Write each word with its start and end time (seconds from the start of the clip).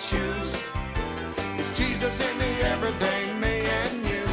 shoes. 0.00 0.62
It's 1.58 1.76
Jesus 1.76 2.20
in 2.20 2.38
the 2.38 2.66
everyday 2.66 3.34
me 3.34 3.66
and 3.66 3.98
you. 3.98 4.24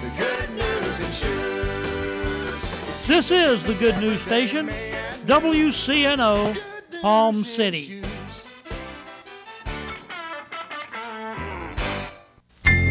The 0.00 0.12
good 0.16 0.50
news 0.50 1.00
in 1.00 1.10
shoes. 1.10 3.06
This 3.06 3.32
is 3.32 3.64
the 3.64 3.74
Good 3.74 3.98
News 3.98 4.20
Station, 4.20 4.68
WCNO, 5.26 6.56
Palm 7.02 7.34
City. 7.34 8.00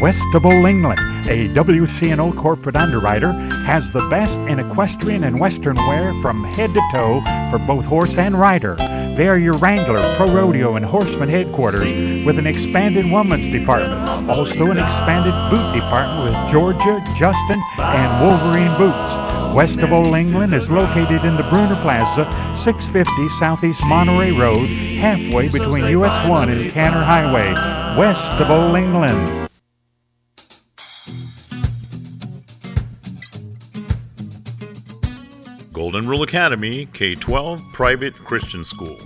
West 0.02 0.26
of 0.34 0.44
Old 0.44 0.66
England, 0.66 1.00
a 1.28 1.48
WCNO 1.54 2.36
corporate 2.36 2.76
underwriter, 2.76 3.32
has 3.64 3.90
the 3.92 4.06
best 4.10 4.36
in 4.50 4.58
equestrian 4.58 5.24
and 5.24 5.40
western 5.40 5.76
wear 5.76 6.12
from 6.20 6.44
head 6.44 6.74
to 6.74 6.80
toe 6.92 7.22
for 7.50 7.58
both 7.66 7.86
horse 7.86 8.18
and 8.18 8.38
rider. 8.38 8.76
They 9.16 9.28
are 9.28 9.38
your 9.38 9.54
Wrangler, 9.54 9.98
Pro 10.16 10.32
Rodeo, 10.32 10.76
and 10.76 10.84
Horseman 10.86 11.28
headquarters 11.28 11.92
with 12.24 12.38
an 12.38 12.46
expanded 12.46 13.04
women's 13.10 13.52
department. 13.52 14.30
Also, 14.30 14.70
an 14.70 14.78
expanded 14.78 15.34
boot 15.50 15.74
department 15.74 16.30
with 16.30 16.52
Georgia, 16.52 17.02
Justin, 17.18 17.60
and 17.78 18.24
Wolverine 18.24 18.74
boots. 18.78 19.54
West 19.54 19.80
of 19.80 19.92
Old 19.92 20.14
England 20.14 20.54
is 20.54 20.70
located 20.70 21.24
in 21.24 21.36
the 21.36 21.42
Bruner 21.50 21.76
Plaza, 21.82 22.24
650 22.62 23.28
Southeast 23.40 23.84
Monterey 23.84 24.30
Road, 24.30 24.68
halfway 24.68 25.48
between 25.48 25.84
US 25.86 26.28
1 26.28 26.48
and 26.48 26.70
Kanner 26.70 27.04
Highway, 27.04 27.52
west 27.98 28.22
of 28.40 28.48
Old 28.48 28.76
England. 28.76 29.49
Golden 36.00 36.12
Rule 36.12 36.22
Academy 36.22 36.86
K 36.94 37.14
12 37.14 37.62
Private 37.74 38.14
Christian 38.14 38.64
School. 38.64 38.96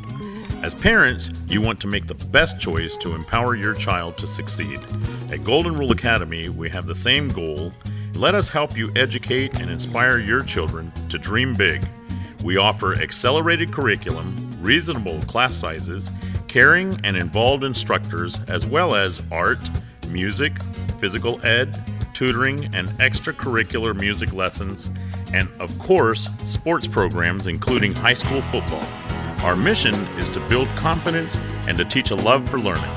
As 0.63 0.77
parents, 0.77 1.29
you 1.49 1.61
want 1.61 1.81
to 1.81 1.89
make 1.89 2.07
the 2.07 2.15
best 2.15 2.61
choice 2.61 2.97
to 2.99 3.17
empower 3.17 3.57
your 3.57 3.75
child 3.75 4.17
to 4.19 4.29
succeed. 4.29 4.79
At 5.33 5.43
Golden 5.43 5.77
Rule 5.77 5.91
Academy, 5.91 6.51
we 6.51 6.71
have 6.71 6.87
the 6.87 6.95
same 6.95 7.27
goal. 7.27 7.73
Let 8.15 8.37
us 8.37 8.47
help 8.47 8.77
you 8.77 8.93
educate 8.95 9.59
and 9.59 9.71
inspire 9.71 10.21
your 10.21 10.45
children 10.45 10.93
to 11.09 11.19
dream 11.19 11.53
big. 11.55 11.85
We 12.45 12.59
offer 12.59 12.95
accelerated 12.95 13.73
curriculum, 13.73 14.37
reasonable 14.61 15.21
class 15.23 15.53
sizes, 15.53 16.13
caring 16.47 17.01
and 17.03 17.17
involved 17.17 17.65
instructors, 17.65 18.39
as 18.45 18.67
well 18.67 18.95
as 18.95 19.21
art, 19.33 19.59
music, 20.11 20.63
physical 21.01 21.45
ed, 21.45 21.77
tutoring, 22.13 22.67
and 22.73 22.87
extracurricular 23.01 23.99
music 23.99 24.33
lessons, 24.33 24.91
and 25.35 25.49
of 25.61 25.77
course, 25.81 26.29
sports 26.45 26.87
programs, 26.87 27.49
including 27.49 27.93
high 27.93 28.15
school 28.15 28.41
football. 28.41 28.87
Our 29.45 29.57
mission 29.57 29.95
is 30.17 30.29
to 30.31 30.49
build 30.49 30.69
confidence 30.77 31.37
and 31.67 31.77
to 31.77 31.85
teach 31.85 32.13
a 32.13 32.15
love 32.15 32.49
for 32.49 32.61
learning. 32.61 32.91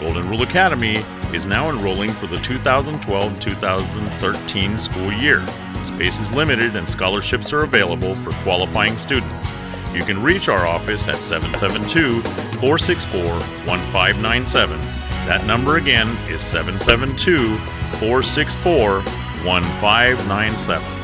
Golden 0.00 0.28
Rule 0.28 0.42
Academy 0.42 0.96
is 1.34 1.44
now 1.44 1.68
enrolling 1.68 2.10
for 2.10 2.26
the 2.26 2.38
2012 2.38 3.38
2013 3.38 4.78
school 4.78 5.12
year. 5.12 5.46
Space 5.84 6.18
is 6.18 6.32
limited 6.32 6.74
and 6.74 6.88
scholarships 6.88 7.52
are 7.52 7.64
available 7.64 8.14
for 8.16 8.30
qualifying 8.42 8.96
students. 8.98 9.52
You 9.92 10.04
can 10.04 10.22
reach 10.22 10.48
our 10.48 10.66
office 10.66 11.06
at 11.06 11.16
772 11.16 12.22
464 12.60 13.22
1597. 13.68 14.80
That 15.26 15.44
number 15.46 15.76
again 15.76 16.08
is 16.28 16.40
772 16.42 17.58
464 17.98 19.02
1597. 19.44 21.03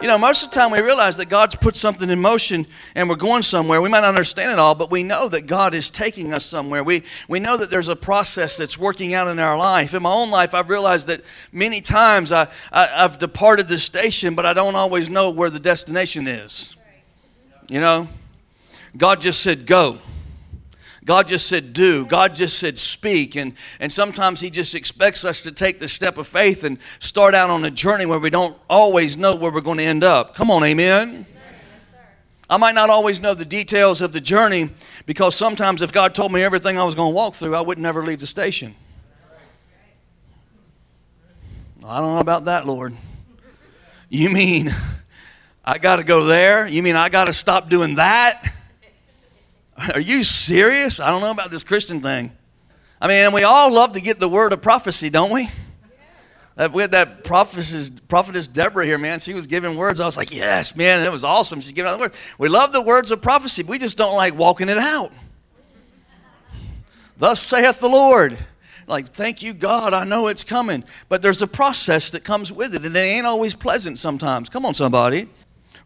You 0.00 0.08
know, 0.08 0.16
most 0.16 0.42
of 0.42 0.50
the 0.50 0.54
time 0.54 0.70
we 0.70 0.80
realize 0.80 1.18
that 1.18 1.28
God's 1.28 1.56
put 1.56 1.76
something 1.76 2.08
in 2.08 2.18
motion 2.18 2.66
and 2.94 3.06
we're 3.06 3.16
going 3.16 3.42
somewhere. 3.42 3.82
We 3.82 3.90
might 3.90 4.00
not 4.00 4.08
understand 4.08 4.50
it 4.50 4.58
all, 4.58 4.74
but 4.74 4.90
we 4.90 5.02
know 5.02 5.28
that 5.28 5.42
God 5.46 5.74
is 5.74 5.90
taking 5.90 6.32
us 6.32 6.46
somewhere. 6.46 6.82
We, 6.82 7.02
we 7.28 7.38
know 7.38 7.58
that 7.58 7.70
there's 7.70 7.88
a 7.88 7.96
process 7.96 8.56
that's 8.56 8.78
working 8.78 9.12
out 9.12 9.28
in 9.28 9.38
our 9.38 9.58
life. 9.58 9.92
In 9.92 10.02
my 10.02 10.12
own 10.12 10.30
life, 10.30 10.54
I've 10.54 10.70
realized 10.70 11.06
that 11.08 11.22
many 11.52 11.82
times 11.82 12.32
I, 12.32 12.48
I, 12.72 12.88
I've 13.04 13.18
departed 13.18 13.68
the 13.68 13.78
station, 13.78 14.34
but 14.34 14.46
I 14.46 14.54
don't 14.54 14.74
always 14.74 15.10
know 15.10 15.28
where 15.28 15.50
the 15.50 15.60
destination 15.60 16.26
is. 16.26 16.78
You 17.68 17.80
know? 17.80 18.08
God 18.96 19.20
just 19.20 19.42
said, 19.42 19.66
go. 19.66 19.98
God 21.10 21.26
just 21.26 21.48
said, 21.48 21.72
do. 21.72 22.06
God 22.06 22.36
just 22.36 22.60
said, 22.60 22.78
speak. 22.78 23.34
And, 23.34 23.54
and 23.80 23.90
sometimes 23.90 24.40
He 24.40 24.48
just 24.48 24.76
expects 24.76 25.24
us 25.24 25.42
to 25.42 25.50
take 25.50 25.80
the 25.80 25.88
step 25.88 26.18
of 26.18 26.28
faith 26.28 26.62
and 26.62 26.78
start 27.00 27.34
out 27.34 27.50
on 27.50 27.64
a 27.64 27.70
journey 27.72 28.06
where 28.06 28.20
we 28.20 28.30
don't 28.30 28.56
always 28.70 29.16
know 29.16 29.34
where 29.34 29.50
we're 29.50 29.60
going 29.60 29.78
to 29.78 29.84
end 29.84 30.04
up. 30.04 30.36
Come 30.36 30.52
on, 30.52 30.62
amen. 30.62 31.26
I 32.48 32.58
might 32.58 32.76
not 32.76 32.90
always 32.90 33.20
know 33.20 33.34
the 33.34 33.44
details 33.44 34.00
of 34.00 34.12
the 34.12 34.20
journey 34.20 34.70
because 35.04 35.34
sometimes 35.34 35.82
if 35.82 35.90
God 35.90 36.14
told 36.14 36.30
me 36.30 36.44
everything 36.44 36.78
I 36.78 36.84
was 36.84 36.94
going 36.94 37.10
to 37.10 37.16
walk 37.16 37.34
through, 37.34 37.56
I 37.56 37.60
would 37.60 37.76
never 37.76 38.04
leave 38.04 38.20
the 38.20 38.28
station. 38.28 38.76
I 41.84 42.00
don't 42.00 42.14
know 42.14 42.20
about 42.20 42.44
that, 42.44 42.68
Lord. 42.68 42.96
You 44.08 44.30
mean 44.30 44.72
I 45.64 45.78
got 45.78 45.96
to 45.96 46.04
go 46.04 46.26
there? 46.26 46.68
You 46.68 46.84
mean 46.84 46.94
I 46.94 47.08
got 47.08 47.24
to 47.24 47.32
stop 47.32 47.68
doing 47.68 47.96
that? 47.96 48.54
Are 49.94 50.00
you 50.00 50.24
serious? 50.24 51.00
I 51.00 51.10
don't 51.10 51.20
know 51.20 51.30
about 51.30 51.50
this 51.50 51.64
Christian 51.64 52.00
thing. 52.00 52.32
I 53.00 53.08
mean, 53.08 53.32
we 53.32 53.44
all 53.44 53.72
love 53.72 53.92
to 53.92 54.00
get 54.00 54.20
the 54.20 54.28
word 54.28 54.52
of 54.52 54.60
prophecy, 54.60 55.08
don't 55.10 55.32
we? 55.32 55.48
We 56.74 56.82
had 56.82 56.90
that 56.90 57.24
prophetess, 57.24 57.90
prophetess 58.08 58.46
Deborah 58.46 58.84
here, 58.84 58.98
man. 58.98 59.18
She 59.20 59.32
was 59.32 59.46
giving 59.46 59.76
words. 59.76 59.98
I 59.98 60.04
was 60.04 60.18
like, 60.18 60.30
yes, 60.30 60.76
man, 60.76 61.06
it 61.06 61.10
was 61.10 61.24
awesome. 61.24 61.62
She's 61.62 61.72
giving 61.72 61.90
out 61.90 61.94
the 61.94 62.00
word. 62.00 62.14
We 62.38 62.50
love 62.50 62.72
the 62.72 62.82
words 62.82 63.10
of 63.10 63.22
prophecy. 63.22 63.62
We 63.62 63.78
just 63.78 63.96
don't 63.96 64.14
like 64.14 64.36
walking 64.36 64.68
it 64.68 64.76
out. 64.76 65.10
Thus 67.16 67.40
saith 67.40 67.80
the 67.80 67.88
Lord. 67.88 68.36
Like, 68.86 69.08
thank 69.08 69.42
you, 69.42 69.54
God. 69.54 69.94
I 69.94 70.04
know 70.04 70.26
it's 70.26 70.44
coming. 70.44 70.84
But 71.08 71.22
there's 71.22 71.40
a 71.40 71.46
process 71.46 72.10
that 72.10 72.24
comes 72.24 72.52
with 72.52 72.74
it, 72.74 72.84
and 72.84 72.94
it 72.94 72.98
ain't 72.98 73.26
always 73.26 73.54
pleasant 73.54 73.98
sometimes. 73.98 74.50
Come 74.50 74.66
on, 74.66 74.74
somebody. 74.74 75.30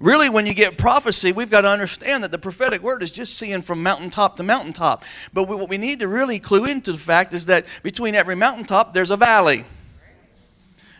Really, 0.01 0.29
when 0.29 0.47
you 0.47 0.55
get 0.55 0.77
prophecy, 0.77 1.33
we've 1.33 1.51
got 1.51 1.63
to 1.63 1.69
understand 1.69 2.25
that 2.25 2.31
the 2.31 2.39
prophetic 2.39 2.83
word 2.83 3.03
is 3.03 3.11
just 3.11 3.39
seeing 3.39 3.63
from 3.63 3.83
mountaintop 3.83 4.37
to 4.37 4.43
mountaintop. 4.43 5.05
But 5.33 5.45
what 5.45 5.69
we 5.69 5.79
need 5.79 6.01
to 6.01 6.09
really 6.09 6.41
clue 6.41 6.65
into 6.65 6.93
the 6.93 6.99
fact 6.99 7.33
is 7.33 7.47
that 7.47 7.67
between 7.83 8.15
every 8.15 8.35
mountaintop, 8.35 8.93
there's 8.93 9.11
a 9.11 9.17
valley. 9.17 9.65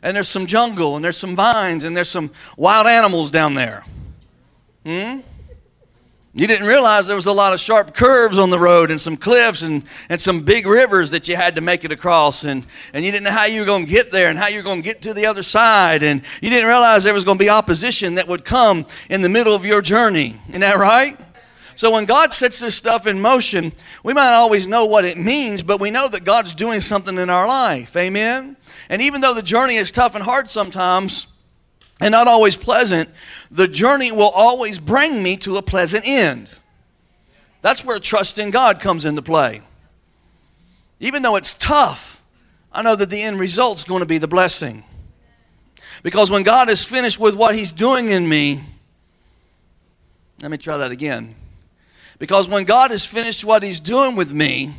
And 0.03 0.17
there's 0.17 0.29
some 0.29 0.47
jungle, 0.47 0.97
and 0.97 1.05
there's 1.05 1.17
some 1.17 1.35
vines, 1.35 1.83
and 1.83 1.97
there's 1.97 2.11
some 2.11 2.31
wild 2.57 2.87
animals 2.87 3.31
down 3.31 3.55
there. 3.55 3.85
Hmm? 4.85 5.21
You 6.37 6.49
didn't 6.49 6.67
realize 6.67 7.07
there 7.07 7.15
was 7.15 7.27
a 7.27 7.33
lot 7.33 7.53
of 7.53 7.61
sharp 7.61 7.95
curves 7.95 8.39
on 8.39 8.51
the 8.51 8.59
road 8.59 8.91
and 8.91 9.01
some 9.01 9.17
cliffs 9.17 9.63
and, 9.63 9.85
and 10.09 10.21
some 10.21 10.41
big 10.41 10.67
rivers 10.67 11.11
that 11.13 11.29
you 11.29 11.37
had 11.37 11.55
to 11.55 11.61
make 11.61 11.85
it 11.85 11.93
across. 11.93 12.43
And, 12.43 12.67
and 12.93 13.05
you 13.05 13.13
didn't 13.13 13.23
know 13.23 13.31
how 13.31 13.45
you 13.45 13.61
were 13.61 13.67
going 13.67 13.85
to 13.85 13.91
get 13.91 14.11
there 14.11 14.31
and 14.31 14.37
how 14.37 14.49
you 14.49 14.57
were 14.57 14.65
going 14.65 14.83
to 14.83 14.85
get 14.85 15.01
to 15.03 15.15
the 15.15 15.27
other 15.27 15.45
side. 15.45 16.03
And 16.03 16.23
you 16.41 16.51
didn't 16.51 16.67
realize 16.67 17.05
there 17.05 17.15
was 17.15 17.25
going 17.25 17.39
to 17.39 17.45
be 17.45 17.51
opposition 17.51 18.17
that 18.17 18.27
would 18.27 18.45
come 18.45 18.85
in 19.09 19.23
the 19.23 19.29
middle 19.29 19.55
of 19.55 19.65
your 19.65 19.81
journey. 19.81 20.41
Isn't 20.49 20.63
that 20.63 20.77
right? 20.77 21.17
So 21.77 21.93
when 21.93 22.05
God 22.05 22.35
sets 22.35 22.59
this 22.59 22.75
stuff 22.75 23.07
in 23.07 23.21
motion, 23.21 23.73
we 24.03 24.13
might 24.13 24.25
not 24.25 24.33
always 24.33 24.67
know 24.67 24.87
what 24.87 25.05
it 25.05 25.17
means, 25.17 25.63
but 25.63 25.81
we 25.81 25.93
know 25.93 26.09
that 26.09 26.25
God's 26.25 26.53
doing 26.53 26.81
something 26.81 27.17
in 27.17 27.31
our 27.31 27.47
life. 27.47 27.97
Amen? 27.97 28.57
And 28.89 29.01
even 29.01 29.21
though 29.21 29.35
the 29.35 29.43
journey 29.43 29.77
is 29.77 29.93
tough 29.93 30.17
and 30.17 30.25
hard 30.25 30.51
sometimes, 30.51 31.29
and 32.01 32.13
not 32.13 32.29
always 32.29 32.57
pleasant, 32.57 33.09
the 33.51 33.69
journey 33.69 34.13
will 34.13 34.31
always 34.31 34.79
bring 34.79 35.23
me 35.23 35.37
to 35.39 35.57
a 35.57 35.63
pleasant 35.63 36.07
end. 36.07 36.51
That's 37.63 37.85
where 37.85 37.99
trust 37.99 38.39
in 38.39 38.51
God 38.51 38.81
comes 38.81 39.05
into 39.05 39.23
play. 39.23 39.63
Even 41.01 41.23
though 41.23 41.37
it's 41.37 41.55
tough, 41.55 42.23
I 42.73 42.83
know 42.83 42.97
that 42.97 43.11
the 43.11 43.23
end 43.23 43.39
result's 43.39 43.85
going 43.85 44.01
to 44.01 44.07
be 44.07 44.19
the 44.19 44.29
blessing. 44.29 44.85
Because 46.03 46.31
when 46.31 46.43
God 46.43 46.69
is 46.69 46.85
finished 46.85 47.19
with 47.19 47.35
what 47.35 47.55
He's 47.55 47.73
doing 47.73 48.11
in 48.11 48.29
me, 48.29 48.63
let 50.43 50.51
me 50.51 50.59
try 50.59 50.77
that 50.77 50.91
again. 50.91 51.35
Because 52.19 52.49
when 52.49 52.65
God 52.65 52.93
is 52.93 53.07
finished 53.07 53.45
what 53.45 53.63
He's 53.63 53.81
doing 53.81 54.15
with 54.15 54.33
me, 54.33 54.75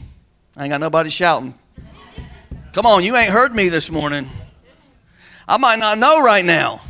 I 0.55 0.63
ain't 0.63 0.71
got 0.71 0.81
nobody 0.81 1.09
shouting. 1.09 1.55
Come 2.73 2.85
on, 2.85 3.03
you 3.03 3.15
ain't 3.15 3.31
heard 3.31 3.55
me 3.55 3.69
this 3.69 3.89
morning. 3.89 4.29
I 5.47 5.57
might 5.57 5.79
not 5.79 5.97
know 5.97 6.21
right 6.21 6.43
now. 6.43 6.81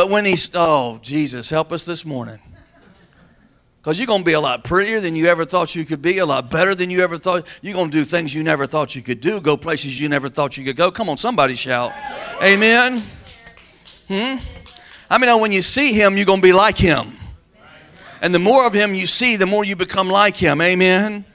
But 0.00 0.08
when 0.08 0.24
he's, 0.24 0.50
oh, 0.54 0.98
Jesus, 1.02 1.50
help 1.50 1.72
us 1.72 1.84
this 1.84 2.06
morning. 2.06 2.38
Because 3.76 3.98
you're 3.98 4.06
going 4.06 4.22
to 4.22 4.24
be 4.24 4.32
a 4.32 4.40
lot 4.40 4.64
prettier 4.64 4.98
than 4.98 5.14
you 5.14 5.26
ever 5.26 5.44
thought 5.44 5.74
you 5.74 5.84
could 5.84 6.00
be, 6.00 6.16
a 6.16 6.24
lot 6.24 6.50
better 6.50 6.74
than 6.74 6.88
you 6.88 7.02
ever 7.02 7.18
thought. 7.18 7.46
You're 7.60 7.74
going 7.74 7.90
to 7.90 7.98
do 7.98 8.02
things 8.04 8.34
you 8.34 8.42
never 8.42 8.66
thought 8.66 8.94
you 8.94 9.02
could 9.02 9.20
do, 9.20 9.42
go 9.42 9.58
places 9.58 10.00
you 10.00 10.08
never 10.08 10.30
thought 10.30 10.56
you 10.56 10.64
could 10.64 10.76
go. 10.76 10.90
Come 10.90 11.10
on, 11.10 11.18
somebody 11.18 11.54
shout. 11.54 11.92
Amen. 12.42 13.02
Hmm? 14.08 14.36
I 15.10 15.18
mean, 15.18 15.38
when 15.38 15.52
you 15.52 15.60
see 15.60 15.92
him, 15.92 16.16
you're 16.16 16.24
going 16.24 16.40
to 16.40 16.48
be 16.48 16.54
like 16.54 16.78
him. 16.78 17.12
And 18.22 18.34
the 18.34 18.38
more 18.38 18.66
of 18.66 18.72
him 18.72 18.94
you 18.94 19.06
see, 19.06 19.36
the 19.36 19.44
more 19.44 19.66
you 19.66 19.76
become 19.76 20.08
like 20.08 20.34
him. 20.34 20.62
Amen. 20.62 21.26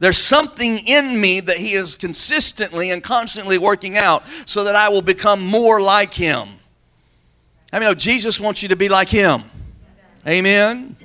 There's 0.00 0.18
something 0.18 0.78
in 0.78 1.20
me 1.20 1.38
that 1.38 1.58
he 1.58 1.74
is 1.74 1.94
consistently 1.94 2.90
and 2.90 3.00
constantly 3.00 3.58
working 3.58 3.96
out 3.96 4.24
so 4.44 4.64
that 4.64 4.74
I 4.74 4.88
will 4.88 5.02
become 5.02 5.40
more 5.40 5.80
like 5.80 6.14
him. 6.14 6.57
I 7.72 7.78
mean, 7.78 7.98
Jesus 7.98 8.40
wants 8.40 8.62
you 8.62 8.68
to 8.70 8.76
be 8.76 8.88
like 8.88 9.08
him. 9.08 9.44
Amen. 10.26 10.96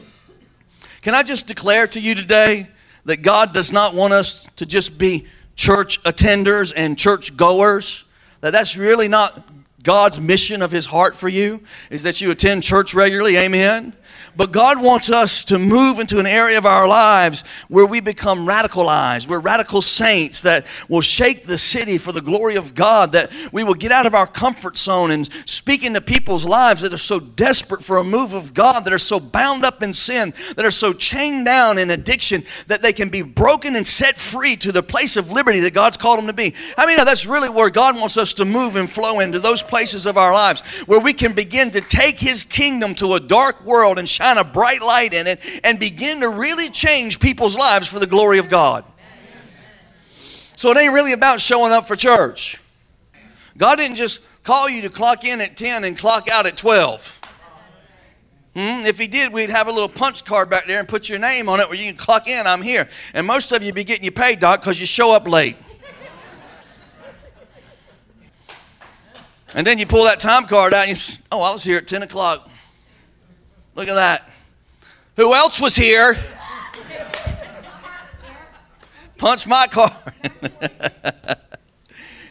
Can 1.02 1.14
I 1.14 1.24
just 1.24 1.48
declare 1.48 1.88
to 1.88 2.00
you 2.00 2.16
today 2.16 2.68
that 3.06 3.18
God 3.18 3.54
does 3.54 3.72
not 3.72 3.94
want 3.94 4.14
us 4.14 4.46
to 4.56 4.66
just 4.66 4.98
be 4.98 5.28
church 5.56 6.02
attenders 6.04 6.72
and 6.76 6.98
church 6.98 7.36
goers? 7.36 8.06
That 8.40 8.52
that's 8.52 8.78
really 8.78 9.10
not 9.10 9.44
God's 9.84 10.20
mission 10.20 10.62
of 10.62 10.72
his 10.72 10.86
heart 10.86 11.16
for 11.16 11.28
you 11.28 11.62
is 11.90 12.04
that 12.04 12.22
you 12.22 12.32
attend 12.32 12.64
church 12.64 12.94
regularly. 12.94 13.36
Amen. 13.36 13.94
But 14.36 14.52
God 14.52 14.82
wants 14.82 15.10
us 15.10 15.44
to 15.46 15.60
move 15.60 16.00
into 16.00 16.20
an 16.20 16.26
area 16.26 16.58
of 16.58 16.66
our 16.66 16.88
lives 16.88 17.44
where 17.68 17.86
we 17.86 18.00
become 18.00 18.48
radicalized. 18.48 19.28
We're 19.28 19.40
radical 19.40 19.82
saints 19.82 20.42
that 20.42 20.66
will 20.90 21.02
shake 21.02 21.46
the 21.46 21.58
city 21.58 21.98
for 21.98 22.12
the 22.12 22.22
glory 22.22 22.56
of 22.56 22.74
God, 22.74 23.12
that 23.12 23.32
we 23.52 23.64
will 23.64 23.74
get 23.74 23.92
out 23.92 24.06
of 24.06 24.16
our 24.16 24.28
comfort 24.28 24.78
zone 24.78 25.12
and 25.12 25.30
speak 25.48 25.84
into 25.84 26.02
people's 26.02 26.46
lives 26.46 26.82
that 26.82 26.94
are 26.94 26.98
so 26.98 27.20
desperate 27.20 27.84
for 27.84 27.98
a 27.98 28.04
move 28.04 28.34
of 28.34 28.54
God, 28.54 28.86
that 28.86 28.94
are 28.94 28.98
so 28.98 29.20
bound 29.20 29.64
up 29.64 29.84
in 29.84 29.94
sin, 29.94 30.34
that 30.56 30.66
are 30.66 30.72
so 30.72 30.94
chained 30.94 31.46
down 31.46 31.78
in 31.78 31.92
addiction, 31.92 32.44
that 32.68 32.82
they 32.82 32.94
can 32.94 33.10
be 33.10 33.22
broken 33.22 33.76
and 33.76 33.86
set 33.86 34.18
free 34.18 34.56
to 34.58 34.72
the 34.72 34.84
place 34.84 35.18
of 35.18 35.32
liberty 35.32 35.60
that 35.60 35.74
God's 35.74 35.98
called 35.98 36.20
them 36.20 36.28
to 36.28 36.34
be. 36.34 36.54
I 36.78 36.86
mean, 36.86 36.98
that's 36.98 37.26
really 37.26 37.50
where 37.50 37.70
God 37.70 37.96
wants 37.96 38.18
us 38.18 38.34
to 38.36 38.46
move 38.46 38.76
and 38.76 38.90
flow 38.90 39.20
into 39.20 39.40
those 39.40 39.62
places 39.62 40.06
of 40.06 40.18
our 40.18 40.34
lives 40.34 40.62
where 40.86 41.00
we 41.00 41.14
can 41.14 41.34
begin 41.34 41.72
to 41.72 41.82
take 41.82 42.18
His 42.20 42.44
kingdom 42.44 42.96
to 42.96 43.14
a 43.14 43.20
dark 43.20 43.64
world 43.64 44.00
and 44.04 44.10
shine 44.10 44.38
a 44.38 44.44
bright 44.44 44.82
light 44.82 45.14
in 45.14 45.28
it 45.28 45.40
and 45.64 45.80
begin 45.80 46.20
to 46.20 46.30
really 46.30 46.70
change 46.70 47.22
people's 47.22 47.58
lives 47.58 47.88
for 47.88 48.00
the 48.00 48.08
glory 48.08 48.38
of 48.38 48.50
God. 48.50 48.84
So 50.58 50.72
it 50.72 50.78
ain't 50.78 50.94
really 50.94 51.14
about 51.14 51.40
showing 51.40 51.72
up 51.72 51.88
for 51.88 51.96
church. 51.96 52.60
God 53.58 53.78
didn't 53.78 53.96
just 53.96 54.20
call 54.44 54.70
you 54.70 54.82
to 54.82 54.90
clock 54.90 55.24
in 55.24 55.40
at 55.40 55.56
10 55.56 55.86
and 55.86 55.98
clock 55.98 56.30
out 56.30 56.46
at 56.46 56.58
12. 56.58 57.22
Hmm? 58.54 58.86
If 58.86 59.00
he 59.00 59.08
did, 59.08 59.32
we'd 59.32 59.50
have 59.50 59.68
a 59.68 59.72
little 59.72 59.90
punch 59.90 60.26
card 60.26 60.50
back 60.50 60.68
there 60.68 60.80
and 60.80 60.88
put 60.88 61.08
your 61.08 61.18
name 61.18 61.48
on 61.48 61.62
it 61.62 61.70
where 61.70 61.78
you 61.78 61.86
can 61.86 61.96
clock 61.96 62.28
in, 62.28 62.46
I'm 62.46 62.62
here. 62.62 62.90
And 63.14 63.26
most 63.26 63.54
of 63.54 63.64
you 63.64 63.72
be 63.72 63.86
getting 63.86 64.04
your 64.04 64.12
pay, 64.12 64.36
Doc, 64.36 64.60
because 64.60 64.80
you 64.80 64.86
show 64.86 65.16
up 65.16 65.28
late. 65.28 65.56
and 69.56 69.66
then 69.66 69.78
you 69.78 69.88
pull 69.88 70.04
that 70.04 70.20
time 70.20 70.46
card 70.46 70.74
out 70.74 70.82
and 70.82 70.90
you 70.90 70.96
say, 70.96 71.22
oh, 71.32 71.42
I 71.42 71.54
was 71.54 71.64
here 71.64 71.78
at 71.78 71.88
10 71.88 72.04
o'clock. 72.04 72.50
Look 73.76 73.88
at 73.88 73.96
that. 73.96 74.30
Who 75.16 75.34
else 75.34 75.60
was 75.60 75.76
here? 75.76 76.18
Punch 79.18 79.48
my 79.48 79.68
card. 79.68 79.94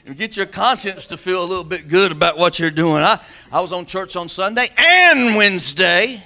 and 0.06 0.16
Get 0.16 0.36
your 0.36 0.46
conscience 0.46 1.06
to 1.06 1.16
feel 1.16 1.42
a 1.42 1.46
little 1.46 1.64
bit 1.64 1.88
good 1.88 2.12
about 2.12 2.38
what 2.38 2.58
you're 2.58 2.70
doing. 2.70 3.02
I, 3.02 3.18
I 3.50 3.60
was 3.60 3.72
on 3.72 3.86
church 3.86 4.14
on 4.14 4.28
Sunday 4.28 4.70
and 4.76 5.34
Wednesday. 5.36 6.22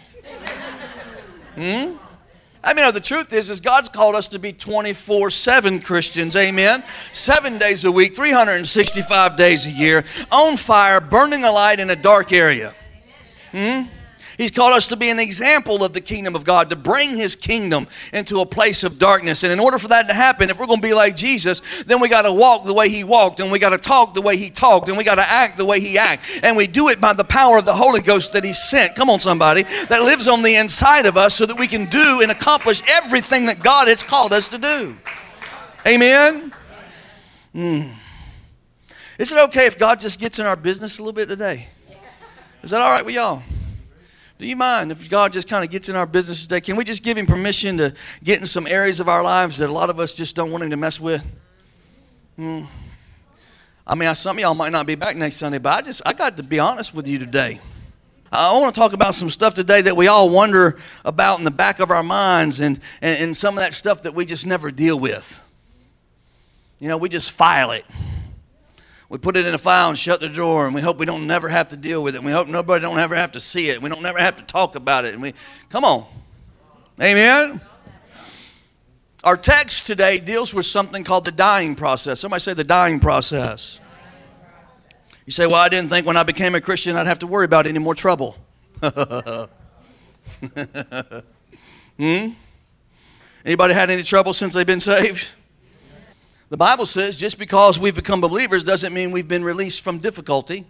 Hmm? 1.54 1.96
I 2.64 2.74
mean, 2.74 2.84
no, 2.84 2.90
the 2.90 3.00
truth 3.00 3.32
is, 3.32 3.48
is 3.48 3.60
God's 3.60 3.88
called 3.88 4.16
us 4.16 4.26
to 4.28 4.40
be 4.40 4.52
24-7 4.52 5.84
Christians, 5.84 6.34
amen? 6.34 6.82
Seven 7.12 7.58
days 7.58 7.84
a 7.84 7.92
week, 7.92 8.16
365 8.16 9.36
days 9.36 9.66
a 9.66 9.70
year, 9.70 10.04
on 10.32 10.56
fire, 10.56 11.00
burning 11.00 11.44
a 11.44 11.52
light 11.52 11.78
in 11.78 11.90
a 11.90 11.96
dark 11.96 12.32
area. 12.32 12.74
Hmm? 13.52 13.82
He's 14.36 14.50
called 14.50 14.74
us 14.74 14.86
to 14.88 14.96
be 14.96 15.08
an 15.08 15.18
example 15.18 15.82
of 15.82 15.92
the 15.92 16.00
kingdom 16.00 16.34
of 16.34 16.44
God, 16.44 16.70
to 16.70 16.76
bring 16.76 17.16
his 17.16 17.36
kingdom 17.36 17.88
into 18.12 18.40
a 18.40 18.46
place 18.46 18.84
of 18.84 18.98
darkness. 18.98 19.42
And 19.42 19.52
in 19.52 19.58
order 19.58 19.78
for 19.78 19.88
that 19.88 20.08
to 20.08 20.14
happen, 20.14 20.50
if 20.50 20.58
we're 20.58 20.66
going 20.66 20.80
to 20.80 20.86
be 20.86 20.94
like 20.94 21.16
Jesus, 21.16 21.62
then 21.86 22.00
we 22.00 22.08
got 22.08 22.22
to 22.22 22.32
walk 22.32 22.64
the 22.64 22.74
way 22.74 22.88
he 22.88 23.04
walked, 23.04 23.40
and 23.40 23.50
we 23.50 23.58
got 23.58 23.70
to 23.70 23.78
talk 23.78 24.14
the 24.14 24.22
way 24.22 24.36
he 24.36 24.50
talked, 24.50 24.88
and 24.88 24.98
we 24.98 25.04
got 25.04 25.16
to 25.16 25.28
act 25.28 25.56
the 25.56 25.64
way 25.64 25.80
he 25.80 25.98
acted. 25.98 26.44
And 26.44 26.56
we 26.56 26.66
do 26.66 26.88
it 26.88 27.00
by 27.00 27.12
the 27.12 27.24
power 27.24 27.58
of 27.58 27.64
the 27.64 27.74
Holy 27.74 28.00
Ghost 28.00 28.32
that 28.32 28.44
he 28.44 28.52
sent. 28.52 28.94
Come 28.94 29.10
on, 29.10 29.20
somebody, 29.20 29.62
that 29.88 30.02
lives 30.02 30.28
on 30.28 30.42
the 30.42 30.56
inside 30.56 31.06
of 31.06 31.16
us 31.16 31.34
so 31.34 31.46
that 31.46 31.58
we 31.58 31.66
can 31.66 31.86
do 31.86 32.20
and 32.22 32.30
accomplish 32.30 32.82
everything 32.88 33.46
that 33.46 33.62
God 33.62 33.88
has 33.88 34.02
called 34.02 34.32
us 34.32 34.48
to 34.48 34.58
do. 34.58 34.96
Amen? 35.86 36.52
Mm. 37.54 37.94
Is 39.18 39.32
it 39.32 39.38
okay 39.48 39.66
if 39.66 39.78
God 39.78 40.00
just 40.00 40.20
gets 40.20 40.38
in 40.38 40.44
our 40.44 40.56
business 40.56 40.98
a 40.98 41.02
little 41.02 41.14
bit 41.14 41.28
today? 41.28 41.68
Is 42.62 42.70
that 42.70 42.82
all 42.82 42.90
right 42.90 43.04
with 43.04 43.14
y'all? 43.14 43.42
Do 44.38 44.46
you 44.46 44.56
mind 44.56 44.92
if 44.92 45.08
God 45.08 45.32
just 45.32 45.48
kind 45.48 45.64
of 45.64 45.70
gets 45.70 45.88
in 45.88 45.96
our 45.96 46.04
business 46.04 46.42
today? 46.42 46.60
Can 46.60 46.76
we 46.76 46.84
just 46.84 47.02
give 47.02 47.16
Him 47.16 47.26
permission 47.26 47.78
to 47.78 47.94
get 48.22 48.38
in 48.38 48.46
some 48.46 48.66
areas 48.66 49.00
of 49.00 49.08
our 49.08 49.22
lives 49.22 49.56
that 49.58 49.70
a 49.70 49.72
lot 49.72 49.88
of 49.88 49.98
us 49.98 50.12
just 50.12 50.36
don't 50.36 50.50
want 50.50 50.62
Him 50.62 50.70
to 50.70 50.76
mess 50.76 51.00
with? 51.00 51.26
Hmm. 52.36 52.64
I 53.86 53.94
mean, 53.94 54.14
some 54.14 54.36
of 54.36 54.40
y'all 54.40 54.54
might 54.54 54.72
not 54.72 54.84
be 54.84 54.94
back 54.94 55.16
next 55.16 55.36
Sunday, 55.36 55.58
but 55.58 55.72
I 55.72 55.80
just 55.80 56.02
I 56.04 56.12
got 56.12 56.36
to 56.36 56.42
be 56.42 56.58
honest 56.58 56.92
with 56.92 57.06
you 57.06 57.18
today. 57.18 57.60
I 58.30 58.52
want 58.58 58.74
to 58.74 58.78
talk 58.78 58.92
about 58.92 59.14
some 59.14 59.30
stuff 59.30 59.54
today 59.54 59.80
that 59.82 59.96
we 59.96 60.08
all 60.08 60.28
wonder 60.28 60.76
about 61.04 61.38
in 61.38 61.44
the 61.44 61.50
back 61.50 61.78
of 61.78 61.90
our 61.90 62.02
minds 62.02 62.60
and, 62.60 62.78
and, 63.00 63.18
and 63.18 63.36
some 63.36 63.56
of 63.56 63.60
that 63.60 63.72
stuff 63.72 64.02
that 64.02 64.14
we 64.14 64.26
just 64.26 64.44
never 64.44 64.70
deal 64.70 64.98
with. 64.98 65.42
You 66.80 66.88
know, 66.88 66.98
we 66.98 67.08
just 67.08 67.30
file 67.30 67.70
it 67.70 67.86
we 69.08 69.18
put 69.18 69.36
it 69.36 69.46
in 69.46 69.54
a 69.54 69.58
file 69.58 69.88
and 69.88 69.98
shut 69.98 70.20
the 70.20 70.28
drawer 70.28 70.66
and 70.66 70.74
we 70.74 70.80
hope 70.80 70.98
we 70.98 71.06
don't 71.06 71.26
never 71.26 71.48
have 71.48 71.68
to 71.68 71.76
deal 71.76 72.02
with 72.02 72.14
it. 72.14 72.18
And 72.18 72.26
we 72.26 72.32
hope 72.32 72.48
nobody 72.48 72.82
don't 72.82 72.98
ever 72.98 73.14
have 73.14 73.32
to 73.32 73.40
see 73.40 73.68
it. 73.68 73.80
We 73.80 73.88
don't 73.88 74.02
never 74.02 74.18
have 74.18 74.36
to 74.36 74.42
talk 74.42 74.74
about 74.74 75.04
it. 75.04 75.14
And 75.14 75.22
we 75.22 75.34
come 75.70 75.84
on. 75.84 76.06
Amen? 77.00 77.60
Our 79.22 79.36
text 79.36 79.86
today 79.86 80.18
deals 80.18 80.52
with 80.52 80.66
something 80.66 81.04
called 81.04 81.24
the 81.24 81.32
dying 81.32 81.74
process. 81.76 82.20
Somebody 82.20 82.40
say 82.40 82.54
the 82.54 82.64
dying 82.64 82.98
process. 82.98 83.80
You 85.24 85.32
say 85.32 85.46
well 85.46 85.56
i 85.56 85.68
didn't 85.68 85.90
think 85.90 86.06
when 86.06 86.16
i 86.16 86.22
became 86.22 86.54
a 86.54 86.60
christian 86.60 86.94
i'd 86.94 87.08
have 87.08 87.18
to 87.18 87.26
worry 87.26 87.44
about 87.44 87.66
any 87.66 87.78
more 87.78 87.94
trouble. 87.94 88.36
Hmm? 91.96 92.28
Anybody 93.42 93.72
had 93.72 93.88
any 93.88 94.02
trouble 94.02 94.34
since 94.34 94.52
they've 94.52 94.66
been 94.66 94.80
saved 94.80 95.28
the 96.48 96.56
Bible 96.56 96.86
says 96.86 97.16
just 97.16 97.38
because 97.38 97.78
we've 97.78 97.94
become 97.94 98.20
believers 98.20 98.62
doesn't 98.62 98.92
mean 98.92 99.10
we've 99.10 99.28
been 99.28 99.44
released 99.44 99.82
from 99.82 99.98
difficulty. 99.98 100.64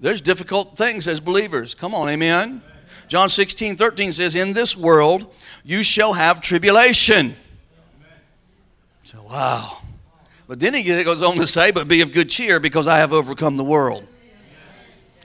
There's 0.00 0.20
difficult 0.20 0.76
things 0.76 1.08
as 1.08 1.20
believers. 1.20 1.74
Come 1.74 1.94
on, 1.94 2.08
amen. 2.08 2.62
John 3.08 3.28
16, 3.28 3.76
13 3.76 4.12
says, 4.12 4.34
In 4.34 4.52
this 4.52 4.76
world 4.76 5.34
you 5.64 5.82
shall 5.82 6.12
have 6.12 6.40
tribulation. 6.40 7.36
So, 9.02 9.22
wow. 9.22 9.78
But 10.46 10.60
then 10.60 10.74
he 10.74 10.82
goes 10.82 11.22
on 11.22 11.36
to 11.36 11.46
say, 11.46 11.70
But 11.70 11.88
be 11.88 12.02
of 12.02 12.12
good 12.12 12.28
cheer 12.28 12.60
because 12.60 12.86
I 12.86 12.98
have 12.98 13.12
overcome 13.12 13.56
the 13.56 13.64
world. 13.64 14.06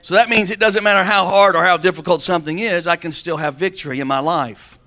So 0.00 0.14
that 0.14 0.28
means 0.28 0.50
it 0.50 0.58
doesn't 0.58 0.84
matter 0.84 1.02
how 1.02 1.26
hard 1.26 1.56
or 1.56 1.64
how 1.64 1.78
difficult 1.78 2.20
something 2.20 2.58
is, 2.58 2.86
I 2.86 2.96
can 2.96 3.10
still 3.10 3.38
have 3.38 3.54
victory 3.54 4.00
in 4.00 4.06
my 4.06 4.18
life 4.18 4.78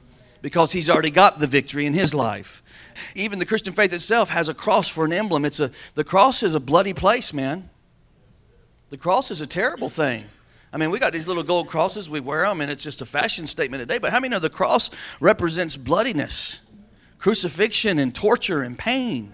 because 0.44 0.74
he's 0.74 0.92
already 0.92 1.10
got 1.10 1.40
the 1.40 1.48
victory 1.48 1.88
in 1.88 1.94
his 1.96 2.14
life. 2.14 2.62
Even 3.16 3.40
the 3.40 3.46
Christian 3.46 3.74
faith 3.74 3.94
itself 3.94 4.30
has 4.30 4.48
a 4.48 4.54
cross 4.54 4.88
for 4.88 5.06
an 5.06 5.14
emblem. 5.14 5.46
It's 5.46 5.60
a, 5.60 5.72
the 5.96 6.04
cross 6.04 6.44
is 6.44 6.54
a 6.54 6.60
bloody 6.60 6.94
place, 6.94 7.34
man. 7.34 7.70
The 8.90 8.98
cross 8.98 9.32
is 9.32 9.42
a 9.42 9.48
terrible 9.48 9.90
thing. 9.90 10.26
I 10.72 10.78
mean, 10.78 10.92
we 10.92 11.00
got 11.00 11.14
these 11.14 11.28
little 11.28 11.44
gold 11.44 11.68
crosses, 11.68 12.10
we 12.10 12.20
wear 12.20 12.44
them, 12.44 12.62
and 12.62 12.70
it's 12.70 12.84
just 12.84 13.02
a 13.02 13.06
fashion 13.06 13.48
statement 13.48 13.82
today. 13.82 13.98
But 13.98 14.12
how 14.12 14.20
many 14.20 14.32
know 14.32 14.40
the 14.40 14.50
cross 14.50 14.90
represents 15.20 15.78
bloodiness, 15.78 16.60
crucifixion, 17.20 18.00
and 18.00 18.14
torture 18.14 18.62
and 18.62 18.78
pain? 18.78 19.34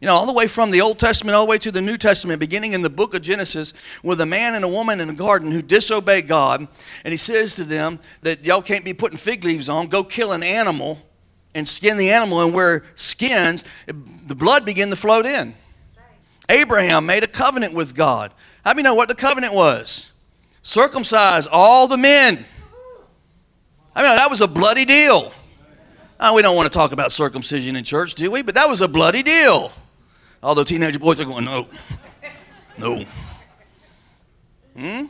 You 0.00 0.06
know, 0.06 0.14
all 0.14 0.26
the 0.26 0.32
way 0.32 0.46
from 0.46 0.70
the 0.70 0.82
Old 0.82 0.98
Testament 0.98 1.34
all 1.34 1.46
the 1.46 1.50
way 1.50 1.58
to 1.58 1.72
the 1.72 1.80
New 1.80 1.96
Testament, 1.96 2.38
beginning 2.38 2.74
in 2.74 2.82
the 2.82 2.90
book 2.90 3.14
of 3.14 3.22
Genesis, 3.22 3.72
with 4.02 4.20
a 4.20 4.26
man 4.26 4.54
and 4.54 4.64
a 4.64 4.68
woman 4.68 5.00
in 5.00 5.08
a 5.08 5.14
garden 5.14 5.50
who 5.50 5.62
disobey 5.62 6.20
God. 6.20 6.68
And 7.04 7.12
he 7.12 7.16
says 7.16 7.54
to 7.56 7.64
them 7.64 7.98
that 8.20 8.44
y'all 8.44 8.60
can't 8.60 8.84
be 8.84 8.92
putting 8.92 9.16
fig 9.16 9.42
leaves 9.42 9.70
on, 9.70 9.86
go 9.86 10.04
kill 10.04 10.32
an 10.32 10.42
animal 10.42 11.00
and 11.56 11.66
skin 11.66 11.96
the 11.96 12.10
animal, 12.10 12.42
and 12.42 12.54
where 12.54 12.84
skins, 12.94 13.64
the 13.86 14.34
blood 14.34 14.64
began 14.64 14.90
to 14.90 14.96
float 14.96 15.26
in. 15.26 15.54
Abraham 16.48 17.06
made 17.06 17.24
a 17.24 17.26
covenant 17.26 17.72
with 17.72 17.94
God. 17.94 18.32
How 18.64 18.72
do 18.72 18.78
you 18.78 18.84
know 18.84 18.94
what 18.94 19.08
the 19.08 19.16
covenant 19.16 19.54
was? 19.54 20.10
Circumcise 20.62 21.48
all 21.48 21.88
the 21.88 21.96
men. 21.96 22.44
I 23.94 24.02
mean, 24.02 24.16
that 24.16 24.30
was 24.30 24.40
a 24.40 24.46
bloody 24.46 24.84
deal. 24.84 25.32
We 26.34 26.42
don't 26.42 26.54
want 26.54 26.70
to 26.70 26.76
talk 26.76 26.92
about 26.92 27.12
circumcision 27.12 27.76
in 27.76 27.84
church, 27.84 28.14
do 28.14 28.30
we? 28.30 28.42
But 28.42 28.54
that 28.54 28.68
was 28.68 28.80
a 28.80 28.88
bloody 28.88 29.22
deal. 29.22 29.72
Although 30.42 30.64
teenage 30.64 31.00
boys 31.00 31.18
are 31.18 31.24
going, 31.24 31.44
no, 31.44 31.66
no. 32.78 33.04
Hmm? 34.76 35.06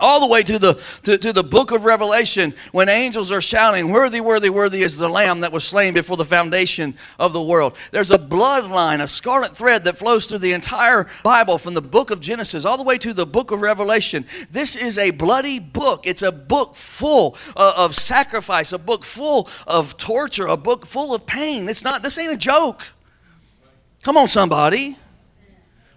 All 0.00 0.20
the 0.20 0.26
way 0.26 0.42
to 0.42 0.58
the 0.58 0.74
to, 1.02 1.18
to, 1.18 1.32
the 1.34 1.44
book 1.44 1.70
of 1.70 1.84
revelation 1.84 2.54
when 2.72 2.88
angels 2.88 3.30
are 3.30 3.42
shouting 3.42 3.90
worthy 3.90 4.22
worthy 4.22 4.48
worthy 4.48 4.82
is 4.82 4.96
the 4.96 5.08
lamb 5.08 5.40
that 5.40 5.52
was 5.52 5.64
slain 5.64 5.92
before 5.92 6.16
the 6.16 6.24
foundation 6.24 6.94
of 7.18 7.34
the 7.34 7.42
world. 7.42 7.76
There's 7.90 8.10
a 8.10 8.18
bloodline 8.18 9.02
a 9.02 9.06
scarlet 9.06 9.54
thread 9.54 9.84
that 9.84 9.98
flows 9.98 10.24
through 10.24 10.38
the 10.38 10.52
entire 10.52 11.08
bible 11.22 11.58
from 11.58 11.74
the 11.74 11.82
book 11.82 12.10
of 12.10 12.20
genesis 12.20 12.64
all 12.64 12.78
the 12.78 12.82
way 12.82 12.96
to 12.98 13.12
the 13.12 13.26
book 13.26 13.50
of 13.50 13.60
revelation. 13.60 14.24
This 14.50 14.76
is 14.76 14.96
a 14.96 15.10
bloody 15.10 15.58
book. 15.58 16.06
It's 16.06 16.22
a 16.22 16.32
book 16.32 16.74
full 16.74 17.36
of, 17.54 17.74
of 17.74 17.94
sacrifice 17.94 18.72
a 18.72 18.78
book 18.78 19.04
full 19.04 19.48
of 19.66 19.98
torture 19.98 20.46
a 20.46 20.56
book 20.56 20.86
full 20.86 21.14
of 21.14 21.26
pain. 21.26 21.68
It's 21.68 21.84
not 21.84 22.02
this 22.02 22.16
ain't 22.16 22.32
a 22.32 22.36
joke. 22.36 22.80
Come 24.02 24.16
on 24.16 24.30
somebody 24.30 24.96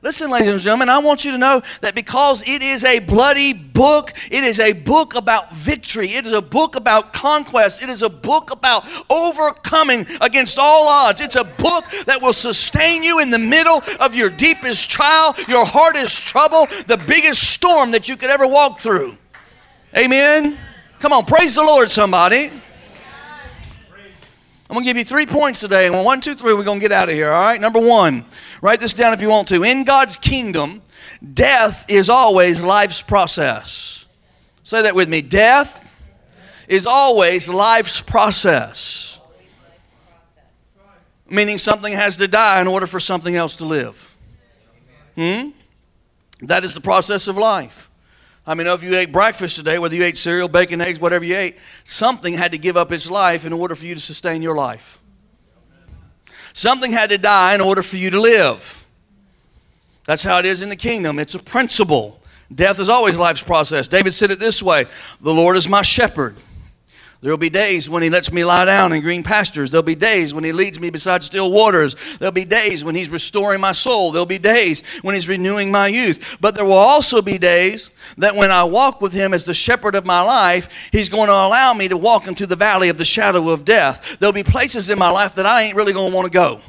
Listen, 0.06 0.30
ladies 0.30 0.50
and 0.50 0.60
gentlemen, 0.60 0.88
I 0.88 1.00
want 1.00 1.26
you 1.26 1.32
to 1.32 1.38
know 1.40 1.64
that 1.82 1.96
because 1.96 2.48
it 2.48 2.62
is 2.62 2.84
a 2.84 3.00
bloody 3.00 3.54
book, 3.54 4.14
it 4.30 4.44
is 4.44 4.60
a 4.60 4.72
book 4.72 5.16
about 5.16 5.52
victory, 5.52 6.14
it 6.14 6.28
is 6.28 6.32
a 6.32 6.44
book 6.44 6.76
about 6.76 7.12
conquest, 7.12 7.82
it 7.82 7.90
is 7.90 8.04
a 8.04 8.10
book 8.10 8.52
about 8.52 8.86
overcoming 9.10 10.06
against 10.22 10.60
all 10.60 10.88
odds. 10.88 11.22
It's 11.22 11.36
a 11.36 11.44
book 11.44 11.86
that 12.06 12.22
will 12.22 12.34
sustain 12.34 13.02
you 13.02 13.20
in 13.20 13.32
the 13.32 13.40
middle 13.40 13.82
of 14.00 14.14
your 14.14 14.30
deepest 14.30 14.92
trial, 14.92 15.36
your 15.48 15.66
hardest 15.66 16.28
trouble, 16.28 16.68
the 16.86 17.04
biggest 17.08 17.42
storm 17.42 17.90
that 17.90 18.08
you 18.08 18.16
could 18.16 18.30
ever 18.30 18.46
walk 18.46 18.80
through. 18.80 19.18
Amen. 19.98 20.56
Come 21.00 21.14
on, 21.14 21.26
praise 21.26 21.56
the 21.56 21.64
Lord, 21.64 21.90
somebody. 21.90 22.52
I'm 24.70 24.74
going 24.74 24.84
to 24.84 24.90
give 24.90 24.98
you 24.98 25.06
three 25.06 25.28
points 25.28 25.60
today. 25.60 25.86
And 25.86 26.04
one, 26.04 26.22
two, 26.22 26.34
three, 26.34 26.54
we're 26.54 26.64
going 26.64 26.80
to 26.80 26.84
get 26.84 26.92
out 26.92 27.08
of 27.08 27.16
here, 27.16 27.32
all 27.32 27.44
right? 27.44 27.62
Number 27.62 27.80
one, 27.80 28.26
write 28.62 28.80
this 28.80 28.94
down 28.94 29.14
if 29.14 29.22
you 29.22 29.30
want 29.30 29.48
to. 29.50 29.64
In 29.64 29.84
God's 29.84 30.18
kingdom, 30.18 30.82
death 31.34 31.86
is 31.88 32.10
always 32.10 32.62
life's 32.62 33.04
process. 33.04 34.06
Say 34.64 34.82
that 34.82 34.96
with 34.96 35.08
me. 35.08 35.22
Death 35.22 35.96
is 36.68 36.88
always 36.88 37.48
life's 37.48 38.02
process. 38.02 39.20
Meaning 41.30 41.60
something 41.60 41.94
has 41.94 42.18
to 42.18 42.28
die 42.28 42.60
in 42.60 42.68
order 42.68 42.88
for 42.88 43.00
something 43.00 43.36
else 43.36 43.56
to 43.58 43.66
live. 43.66 44.16
Hmm? 45.14 45.50
That 46.42 46.64
is 46.64 46.74
the 46.74 46.82
process 46.82 47.28
of 47.28 47.38
life. 47.38 47.90
I 48.48 48.54
mean, 48.54 48.68
if 48.68 48.84
you 48.84 48.96
ate 48.96 49.12
breakfast 49.12 49.56
today, 49.56 49.80
whether 49.80 49.96
you 49.96 50.04
ate 50.04 50.18
cereal, 50.18 50.48
bacon, 50.48 50.80
eggs, 50.80 51.00
whatever 51.00 51.26
you 51.26 51.36
ate, 51.36 51.58
something 51.84 52.36
had 52.36 52.52
to 52.52 52.58
give 52.58 52.78
up 52.78 52.92
its 52.92 53.10
life 53.10 53.46
in 53.46 53.54
order 53.54 53.74
for 53.74 53.86
you 53.86 53.96
to 53.96 54.02
sustain 54.02 54.42
your 54.42 54.56
life. 54.56 55.00
Something 56.54 56.92
had 56.92 57.10
to 57.10 57.18
die 57.18 57.56
in 57.56 57.62
order 57.62 57.82
for 57.82 57.98
you 57.98 58.10
to 58.12 58.22
live. 58.22 58.86
That's 60.06 60.24
how 60.24 60.38
it 60.38 60.46
is 60.46 60.62
in 60.62 60.70
the 60.70 60.76
kingdom. 60.76 61.18
It's 61.18 61.34
a 61.36 61.40
principle. 61.40 62.20
Death 62.54 62.80
is 62.80 62.88
always 62.88 63.18
life's 63.18 63.42
process. 63.42 63.88
David 63.88 64.14
said 64.14 64.30
it 64.30 64.40
this 64.40 64.62
way 64.62 64.86
The 65.20 65.34
Lord 65.34 65.58
is 65.58 65.68
my 65.68 65.82
shepherd. 65.82 66.36
There'll 67.22 67.38
be 67.38 67.50
days 67.50 67.90
when 67.90 68.04
He 68.04 68.10
lets 68.10 68.32
me 68.32 68.46
lie 68.46 68.66
down 68.66 68.94
in 68.94 69.02
green 69.02 69.24
pastures. 69.24 69.72
There'll 69.72 69.84
be 69.84 69.96
days 69.96 70.34
when 70.34 70.44
He 70.44 70.52
leads 70.52 70.80
me 70.80 70.90
beside 70.90 71.24
still 71.24 71.52
waters. 71.52 71.96
There'll 72.20 72.32
be 72.32 72.46
days 72.46 72.84
when 72.84 72.94
He's 72.94 73.10
restoring 73.10 73.62
my 73.62 73.72
soul. 73.72 74.12
There'll 74.12 74.26
be 74.26 74.38
days 74.38 74.84
when 75.02 75.16
He's 75.16 75.28
renewing 75.28 75.72
my 75.72 75.88
youth. 75.88 76.38
But 76.40 76.56
there 76.56 76.66
will 76.66 76.74
also 76.74 77.22
be 77.22 77.38
days 77.38 77.90
that 78.18 78.36
when 78.36 78.52
I 78.52 78.64
walk 78.64 79.02
with 79.02 79.14
Him 79.14 79.34
as 79.34 79.46
the 79.46 79.54
shepherd 79.54 79.96
of 79.96 80.06
my 80.06 80.22
life, 80.22 80.70
He's 80.92 81.10
going 81.10 81.28
to 81.28 81.34
allow 81.34 81.74
me 81.74 81.88
to 81.88 81.98
walk 81.98 82.28
into 82.28 82.46
the 82.46 82.56
valley 82.56 82.90
of 82.90 82.98
the 82.98 83.06
shadow 83.06 83.50
of 83.50 83.66
death. 83.66 84.18
There'll 84.20 84.34
be 84.34 84.44
places 84.44 84.90
in 84.90 85.00
my 85.00 85.10
life 85.10 85.36
that 85.36 85.46
I 85.46 85.64
ain't 85.64 85.76
really 85.76 85.94
going 85.94 86.12
to 86.12 86.16
want 86.16 86.26
to 86.26 86.32
go. 86.32 86.62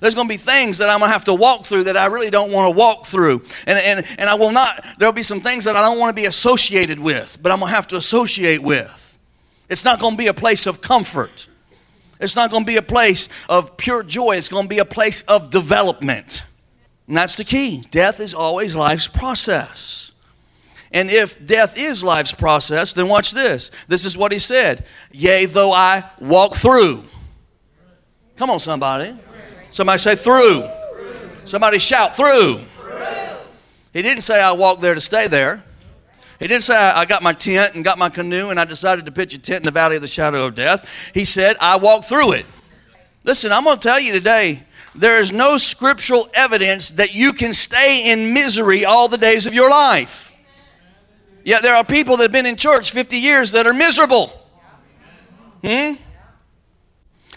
There's 0.00 0.14
going 0.14 0.28
to 0.28 0.32
be 0.32 0.38
things 0.38 0.78
that 0.78 0.88
I'm 0.88 0.98
going 1.00 1.08
to 1.08 1.12
have 1.12 1.24
to 1.24 1.34
walk 1.34 1.64
through 1.64 1.84
that 1.84 1.96
I 1.96 2.06
really 2.06 2.30
don't 2.30 2.52
want 2.52 2.66
to 2.66 2.70
walk 2.70 3.06
through. 3.06 3.42
And, 3.66 3.78
and, 3.78 4.06
and 4.18 4.28
I 4.28 4.34
will 4.34 4.52
not, 4.52 4.84
there'll 4.98 5.12
be 5.12 5.22
some 5.22 5.40
things 5.40 5.64
that 5.64 5.76
I 5.76 5.82
don't 5.82 5.98
want 5.98 6.14
to 6.14 6.20
be 6.20 6.26
associated 6.26 7.00
with, 7.00 7.38
but 7.42 7.52
I'm 7.52 7.60
going 7.60 7.70
to 7.70 7.76
have 7.76 7.86
to 7.88 7.96
associate 7.96 8.62
with. 8.62 9.05
It's 9.68 9.84
not 9.84 10.00
going 10.00 10.14
to 10.14 10.18
be 10.18 10.28
a 10.28 10.34
place 10.34 10.66
of 10.66 10.80
comfort. 10.80 11.48
It's 12.20 12.36
not 12.36 12.50
going 12.50 12.64
to 12.64 12.66
be 12.66 12.76
a 12.76 12.82
place 12.82 13.28
of 13.48 13.76
pure 13.76 14.02
joy. 14.02 14.36
It's 14.36 14.48
going 14.48 14.64
to 14.64 14.68
be 14.68 14.78
a 14.78 14.84
place 14.84 15.22
of 15.22 15.50
development. 15.50 16.44
And 17.08 17.16
that's 17.16 17.36
the 17.36 17.44
key. 17.44 17.82
Death 17.90 18.20
is 18.20 18.34
always 18.34 18.74
life's 18.74 19.08
process. 19.08 20.12
And 20.92 21.10
if 21.10 21.44
death 21.44 21.76
is 21.76 22.02
life's 22.02 22.32
process, 22.32 22.92
then 22.92 23.08
watch 23.08 23.32
this. 23.32 23.70
This 23.88 24.04
is 24.04 24.16
what 24.16 24.32
he 24.32 24.38
said 24.38 24.86
Yea, 25.12 25.46
though 25.46 25.72
I 25.72 26.08
walk 26.20 26.54
through. 26.56 27.04
Come 28.36 28.50
on, 28.50 28.60
somebody. 28.60 29.16
Somebody 29.70 29.98
say 29.98 30.16
through. 30.16 30.68
Somebody 31.44 31.78
shout 31.78 32.16
through. 32.16 32.64
He 33.92 34.02
didn't 34.02 34.22
say 34.22 34.40
I 34.40 34.52
walk 34.52 34.80
there 34.80 34.94
to 34.94 35.00
stay 35.00 35.26
there. 35.28 35.62
He 36.38 36.46
didn't 36.46 36.64
say, 36.64 36.76
I 36.76 37.04
got 37.04 37.22
my 37.22 37.32
tent 37.32 37.74
and 37.74 37.84
got 37.84 37.98
my 37.98 38.10
canoe 38.10 38.50
and 38.50 38.60
I 38.60 38.64
decided 38.64 39.06
to 39.06 39.12
pitch 39.12 39.32
a 39.34 39.38
tent 39.38 39.58
in 39.58 39.62
the 39.64 39.70
valley 39.70 39.96
of 39.96 40.02
the 40.02 40.08
shadow 40.08 40.46
of 40.46 40.54
death. 40.54 40.88
He 41.14 41.24
said, 41.24 41.56
I 41.60 41.76
walked 41.76 42.04
through 42.06 42.32
it. 42.32 42.46
Listen, 43.24 43.52
I'm 43.52 43.64
going 43.64 43.78
to 43.78 43.82
tell 43.82 43.98
you 43.98 44.12
today 44.12 44.62
there 44.94 45.20
is 45.20 45.32
no 45.32 45.58
scriptural 45.58 46.28
evidence 46.34 46.90
that 46.92 47.14
you 47.14 47.32
can 47.32 47.52
stay 47.54 48.10
in 48.10 48.32
misery 48.32 48.84
all 48.84 49.08
the 49.08 49.18
days 49.18 49.46
of 49.46 49.54
your 49.54 49.70
life. 49.70 50.32
Yet 51.44 51.62
there 51.62 51.74
are 51.74 51.84
people 51.84 52.16
that 52.16 52.24
have 52.24 52.32
been 52.32 52.46
in 52.46 52.56
church 52.56 52.90
50 52.90 53.16
years 53.16 53.52
that 53.52 53.66
are 53.66 53.74
miserable. 53.74 54.32
Hmm? 55.62 55.94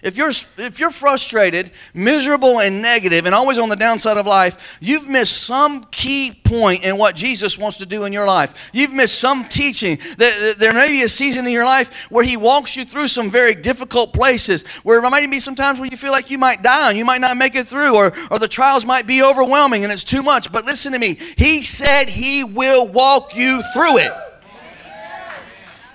If 0.01 0.17
you're, 0.17 0.31
if 0.57 0.79
you're 0.79 0.91
frustrated, 0.91 1.71
miserable, 1.93 2.59
and 2.59 2.81
negative, 2.81 3.25
and 3.25 3.35
always 3.35 3.57
on 3.57 3.69
the 3.69 3.75
downside 3.75 4.17
of 4.17 4.25
life, 4.25 4.77
you've 4.79 5.07
missed 5.07 5.43
some 5.43 5.83
key 5.85 6.31
point 6.43 6.83
in 6.83 6.97
what 6.97 7.15
Jesus 7.15 7.57
wants 7.57 7.77
to 7.77 7.85
do 7.85 8.05
in 8.05 8.13
your 8.13 8.25
life. 8.25 8.69
You've 8.73 8.93
missed 8.93 9.19
some 9.19 9.47
teaching. 9.47 9.99
There 10.17 10.73
may 10.73 10.87
be 10.87 11.03
a 11.03 11.09
season 11.09 11.45
in 11.45 11.53
your 11.53 11.65
life 11.65 12.05
where 12.09 12.23
He 12.23 12.37
walks 12.37 12.75
you 12.75 12.85
through 12.85 13.07
some 13.09 13.29
very 13.29 13.55
difficult 13.55 14.13
places, 14.13 14.65
where 14.83 15.01
there 15.01 15.09
might 15.09 15.29
be 15.29 15.39
some 15.39 15.55
times 15.55 15.79
where 15.79 15.89
you 15.89 15.97
feel 15.97 16.11
like 16.11 16.31
you 16.31 16.37
might 16.37 16.63
die 16.63 16.89
and 16.89 16.97
you 16.97 17.05
might 17.05 17.21
not 17.21 17.37
make 17.37 17.55
it 17.55 17.67
through, 17.67 17.95
or, 17.95 18.13
or 18.31 18.39
the 18.39 18.47
trials 18.47 18.85
might 18.85 19.05
be 19.05 19.21
overwhelming 19.21 19.83
and 19.83 19.91
it's 19.91 20.03
too 20.03 20.23
much. 20.23 20.51
But 20.51 20.65
listen 20.65 20.93
to 20.93 20.99
me 20.99 21.15
He 21.37 21.61
said 21.61 22.09
He 22.09 22.43
will 22.43 22.87
walk 22.87 23.35
you 23.35 23.61
through 23.73 23.97
it. 23.97 24.13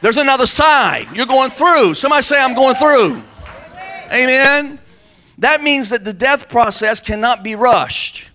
There's 0.00 0.18
another 0.18 0.44
side. 0.44 1.10
You're 1.16 1.24
going 1.24 1.50
through. 1.50 1.94
Somebody 1.94 2.22
say, 2.22 2.38
I'm 2.38 2.54
going 2.54 2.74
through. 2.74 3.22
Amen. 4.12 4.78
That 5.38 5.62
means 5.62 5.90
that 5.90 6.04
the 6.04 6.12
death 6.12 6.48
process 6.48 7.00
cannot 7.00 7.42
be 7.42 7.54
rushed. 7.54 8.30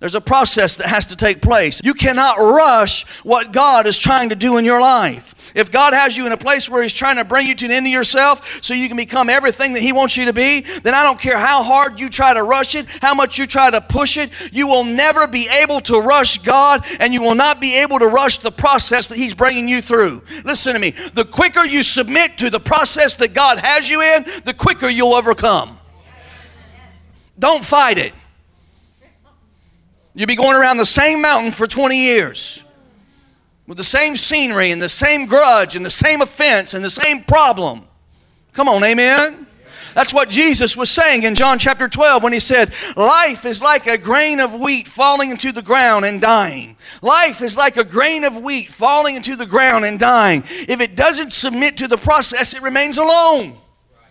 There's 0.00 0.14
a 0.14 0.20
process 0.20 0.76
that 0.78 0.88
has 0.88 1.06
to 1.06 1.16
take 1.16 1.42
place. 1.42 1.80
You 1.84 1.94
cannot 1.94 2.38
rush 2.38 3.06
what 3.22 3.52
God 3.52 3.86
is 3.86 3.96
trying 3.96 4.30
to 4.30 4.34
do 4.34 4.56
in 4.56 4.64
your 4.64 4.80
life. 4.80 5.34
If 5.54 5.70
God 5.70 5.92
has 5.92 6.16
you 6.16 6.26
in 6.26 6.32
a 6.32 6.36
place 6.36 6.68
where 6.68 6.82
He's 6.82 6.92
trying 6.92 7.16
to 7.16 7.24
bring 7.24 7.46
you 7.46 7.54
to 7.54 7.68
the 7.68 7.74
end 7.74 7.86
of 7.86 7.92
yourself 7.92 8.62
so 8.62 8.74
you 8.74 8.88
can 8.88 8.96
become 8.96 9.28
everything 9.28 9.74
that 9.74 9.80
He 9.82 9.92
wants 9.92 10.16
you 10.16 10.26
to 10.26 10.32
be, 10.32 10.60
then 10.60 10.94
I 10.94 11.02
don't 11.02 11.18
care 11.18 11.36
how 11.36 11.62
hard 11.62 12.00
you 12.00 12.08
try 12.08 12.34
to 12.34 12.42
rush 12.42 12.74
it, 12.74 12.86
how 13.02 13.14
much 13.14 13.38
you 13.38 13.46
try 13.46 13.70
to 13.70 13.80
push 13.80 14.16
it, 14.16 14.30
you 14.52 14.66
will 14.66 14.84
never 14.84 15.26
be 15.26 15.48
able 15.48 15.80
to 15.82 16.00
rush 16.00 16.38
God 16.38 16.84
and 16.98 17.12
you 17.12 17.22
will 17.22 17.34
not 17.34 17.60
be 17.60 17.76
able 17.76 17.98
to 17.98 18.06
rush 18.06 18.38
the 18.38 18.52
process 18.52 19.08
that 19.08 19.18
He's 19.18 19.34
bringing 19.34 19.68
you 19.68 19.82
through. 19.82 20.22
Listen 20.44 20.74
to 20.74 20.78
me. 20.78 20.90
The 20.90 21.24
quicker 21.24 21.64
you 21.64 21.82
submit 21.82 22.38
to 22.38 22.50
the 22.50 22.60
process 22.60 23.16
that 23.16 23.34
God 23.34 23.58
has 23.58 23.88
you 23.88 24.00
in, 24.00 24.24
the 24.44 24.54
quicker 24.54 24.88
you'll 24.88 25.14
overcome. 25.14 25.78
Don't 27.38 27.64
fight 27.64 27.98
it. 27.98 28.12
You'll 30.14 30.26
be 30.26 30.36
going 30.36 30.56
around 30.56 30.76
the 30.76 30.84
same 30.84 31.22
mountain 31.22 31.50
for 31.50 31.66
20 31.66 31.96
years 31.96 32.62
with 33.66 33.76
the 33.76 33.84
same 33.84 34.16
scenery 34.16 34.70
and 34.70 34.82
the 34.82 34.88
same 34.88 35.26
grudge 35.26 35.76
and 35.76 35.84
the 35.84 35.90
same 35.90 36.20
offense 36.20 36.74
and 36.74 36.84
the 36.84 36.90
same 36.90 37.24
problem. 37.24 37.84
Come 38.52 38.68
on, 38.68 38.82
amen? 38.84 39.46
That's 39.94 40.14
what 40.14 40.30
Jesus 40.30 40.76
was 40.76 40.90
saying 40.90 41.22
in 41.22 41.34
John 41.34 41.58
chapter 41.58 41.88
12 41.88 42.22
when 42.22 42.32
he 42.32 42.40
said, 42.40 42.72
Life 42.96 43.44
is 43.44 43.62
like 43.62 43.86
a 43.86 43.98
grain 43.98 44.40
of 44.40 44.58
wheat 44.58 44.88
falling 44.88 45.30
into 45.30 45.52
the 45.52 45.62
ground 45.62 46.04
and 46.04 46.20
dying. 46.20 46.76
Life 47.02 47.42
is 47.42 47.56
like 47.56 47.76
a 47.76 47.84
grain 47.84 48.24
of 48.24 48.42
wheat 48.42 48.68
falling 48.68 49.16
into 49.16 49.36
the 49.36 49.46
ground 49.46 49.84
and 49.84 49.98
dying. 49.98 50.44
If 50.46 50.80
it 50.80 50.96
doesn't 50.96 51.32
submit 51.32 51.76
to 51.78 51.88
the 51.88 51.98
process, 51.98 52.54
it 52.54 52.62
remains 52.62 52.96
alone. 52.96 53.58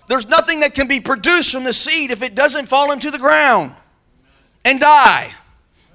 There's 0.08 0.28
nothing 0.28 0.60
that 0.60 0.76
can 0.76 0.88
be 0.88 1.00
produced 1.00 1.52
from 1.52 1.64
the 1.64 1.74
seed 1.74 2.12
if 2.12 2.22
it 2.22 2.36
doesn't 2.36 2.68
fall 2.68 2.92
into 2.92 3.12
the 3.12 3.20
ground 3.20 3.74
and 4.64 4.80
die. 4.80 5.34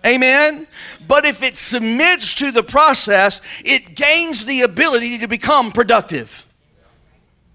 Amen? 0.06 0.68
But 1.08 1.24
if 1.24 1.42
it 1.42 1.56
submits 1.56 2.34
to 2.36 2.52
the 2.52 2.62
process, 2.62 3.40
it 3.64 3.96
gains 3.96 4.44
the 4.44 4.62
ability 4.62 5.18
to 5.18 5.26
become 5.26 5.72
productive. 5.72 6.46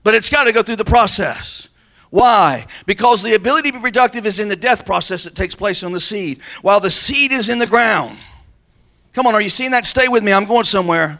But 0.03 0.15
it's 0.15 0.29
got 0.29 0.43
to 0.45 0.51
go 0.51 0.61
through 0.61 0.75
the 0.75 0.85
process. 0.85 1.69
Why? 2.09 2.67
Because 2.85 3.23
the 3.23 3.35
ability 3.35 3.71
to 3.71 3.77
be 3.77 3.81
productive 3.81 4.25
is 4.25 4.39
in 4.39 4.49
the 4.49 4.55
death 4.55 4.85
process 4.85 5.23
that 5.23 5.33
takes 5.33 5.55
place 5.55 5.81
on 5.81 5.93
the 5.93 6.01
seed, 6.01 6.41
while 6.61 6.81
the 6.81 6.89
seed 6.89 7.31
is 7.31 7.47
in 7.47 7.57
the 7.57 7.67
ground. 7.67 8.17
Come 9.13 9.27
on, 9.27 9.33
are 9.33 9.41
you 9.41 9.49
seeing 9.49 9.71
that? 9.71 9.85
Stay 9.85 10.09
with 10.09 10.23
me. 10.23 10.33
I'm 10.33 10.45
going 10.45 10.65
somewhere. 10.65 11.19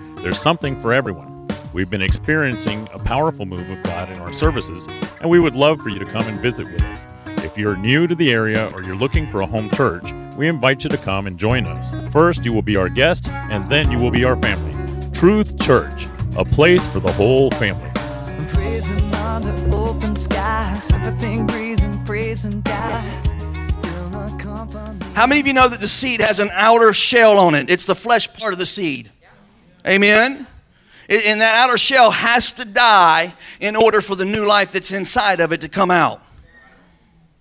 There's 0.21 0.39
something 0.39 0.79
for 0.79 0.93
everyone. 0.93 1.47
We've 1.73 1.89
been 1.89 2.03
experiencing 2.03 2.87
a 2.93 2.99
powerful 2.99 3.47
move 3.47 3.67
of 3.71 3.81
God 3.81 4.07
in 4.11 4.19
our 4.19 4.31
services, 4.31 4.87
and 5.19 5.27
we 5.31 5.39
would 5.39 5.55
love 5.55 5.81
for 5.81 5.89
you 5.89 5.97
to 5.97 6.05
come 6.05 6.27
and 6.27 6.39
visit 6.39 6.71
with 6.71 6.83
us. 6.83 7.07
If 7.43 7.57
you're 7.57 7.75
new 7.75 8.05
to 8.05 8.13
the 8.13 8.31
area 8.31 8.69
or 8.75 8.83
you're 8.83 8.95
looking 8.95 9.25
for 9.31 9.41
a 9.41 9.47
home 9.47 9.71
church, 9.71 10.13
we 10.37 10.47
invite 10.47 10.83
you 10.83 10.91
to 10.91 10.97
come 10.97 11.25
and 11.25 11.39
join 11.39 11.65
us. 11.65 11.95
First, 12.11 12.45
you 12.45 12.53
will 12.53 12.61
be 12.61 12.75
our 12.75 12.87
guest, 12.87 13.29
and 13.29 13.67
then 13.67 13.89
you 13.89 13.97
will 13.97 14.11
be 14.11 14.23
our 14.23 14.35
family. 14.35 14.75
Truth 15.11 15.59
Church, 15.59 16.05
a 16.37 16.45
place 16.45 16.85
for 16.85 16.99
the 16.99 17.11
whole 17.13 17.49
family. 17.51 17.89
I'm 17.95 18.45
praising 18.45 19.13
under 19.15 19.75
open 19.75 20.15
skies, 20.15 20.91
everything 20.91 21.47
breathing, 21.47 22.05
praising 22.05 22.61
God. 22.61 23.23
Build 23.81 24.13
a 24.13 24.37
company. 24.37 25.03
How 25.15 25.25
many 25.25 25.41
of 25.41 25.47
you 25.47 25.53
know 25.53 25.67
that 25.67 25.79
the 25.79 25.87
seed 25.87 26.21
has 26.21 26.39
an 26.39 26.51
outer 26.53 26.93
shell 26.93 27.39
on 27.39 27.55
it? 27.55 27.71
It's 27.71 27.85
the 27.85 27.95
flesh 27.95 28.31
part 28.31 28.53
of 28.53 28.59
the 28.59 28.67
seed. 28.67 29.09
Amen? 29.85 30.47
And 31.09 31.41
that 31.41 31.55
outer 31.55 31.77
shell 31.77 32.11
has 32.11 32.51
to 32.53 32.65
die 32.65 33.33
in 33.59 33.75
order 33.75 34.01
for 34.01 34.15
the 34.15 34.25
new 34.25 34.45
life 34.45 34.71
that's 34.71 34.91
inside 34.91 35.39
of 35.39 35.51
it 35.51 35.61
to 35.61 35.69
come 35.69 35.91
out. 35.91 36.21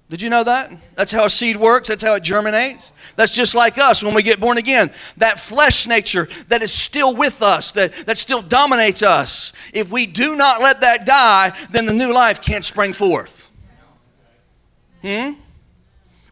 Did 0.09 0.23
you 0.23 0.29
know 0.29 0.43
that? 0.43 0.73
That's 0.97 1.13
how 1.13 1.25
a 1.25 1.31
seed 1.31 1.57
works. 1.57 1.89
That's 1.89 2.03
how 2.03 2.15
it 2.15 2.25
germinates. 2.25 2.91
That's 3.15 3.33
just 3.33 3.55
like 3.55 3.79
us 3.79 4.03
when 4.03 4.13
we 4.13 4.25
get 4.25 4.41
born 4.41 4.59
again. 4.59 4.91
That 5.19 5.39
flesh 5.39 5.87
nature 5.87 6.29
that 6.49 6.63
is 6.63 6.73
still 6.73 7.15
with 7.15 7.43
us, 7.43 7.71
that, 7.73 7.93
that 8.07 8.19
still 8.19 8.43
dominates 8.43 9.05
us. 9.05 9.53
If 9.73 9.93
we 9.93 10.07
do 10.07 10.35
not 10.35 10.61
let 10.61 10.81
that 10.81 11.07
die, 11.07 11.57
then 11.71 11.87
the 11.87 11.95
new 11.95 12.13
life 12.13 12.41
can't 12.41 12.65
spring 12.65 12.93
forth. 12.93 13.49
Hmm? 15.03 15.35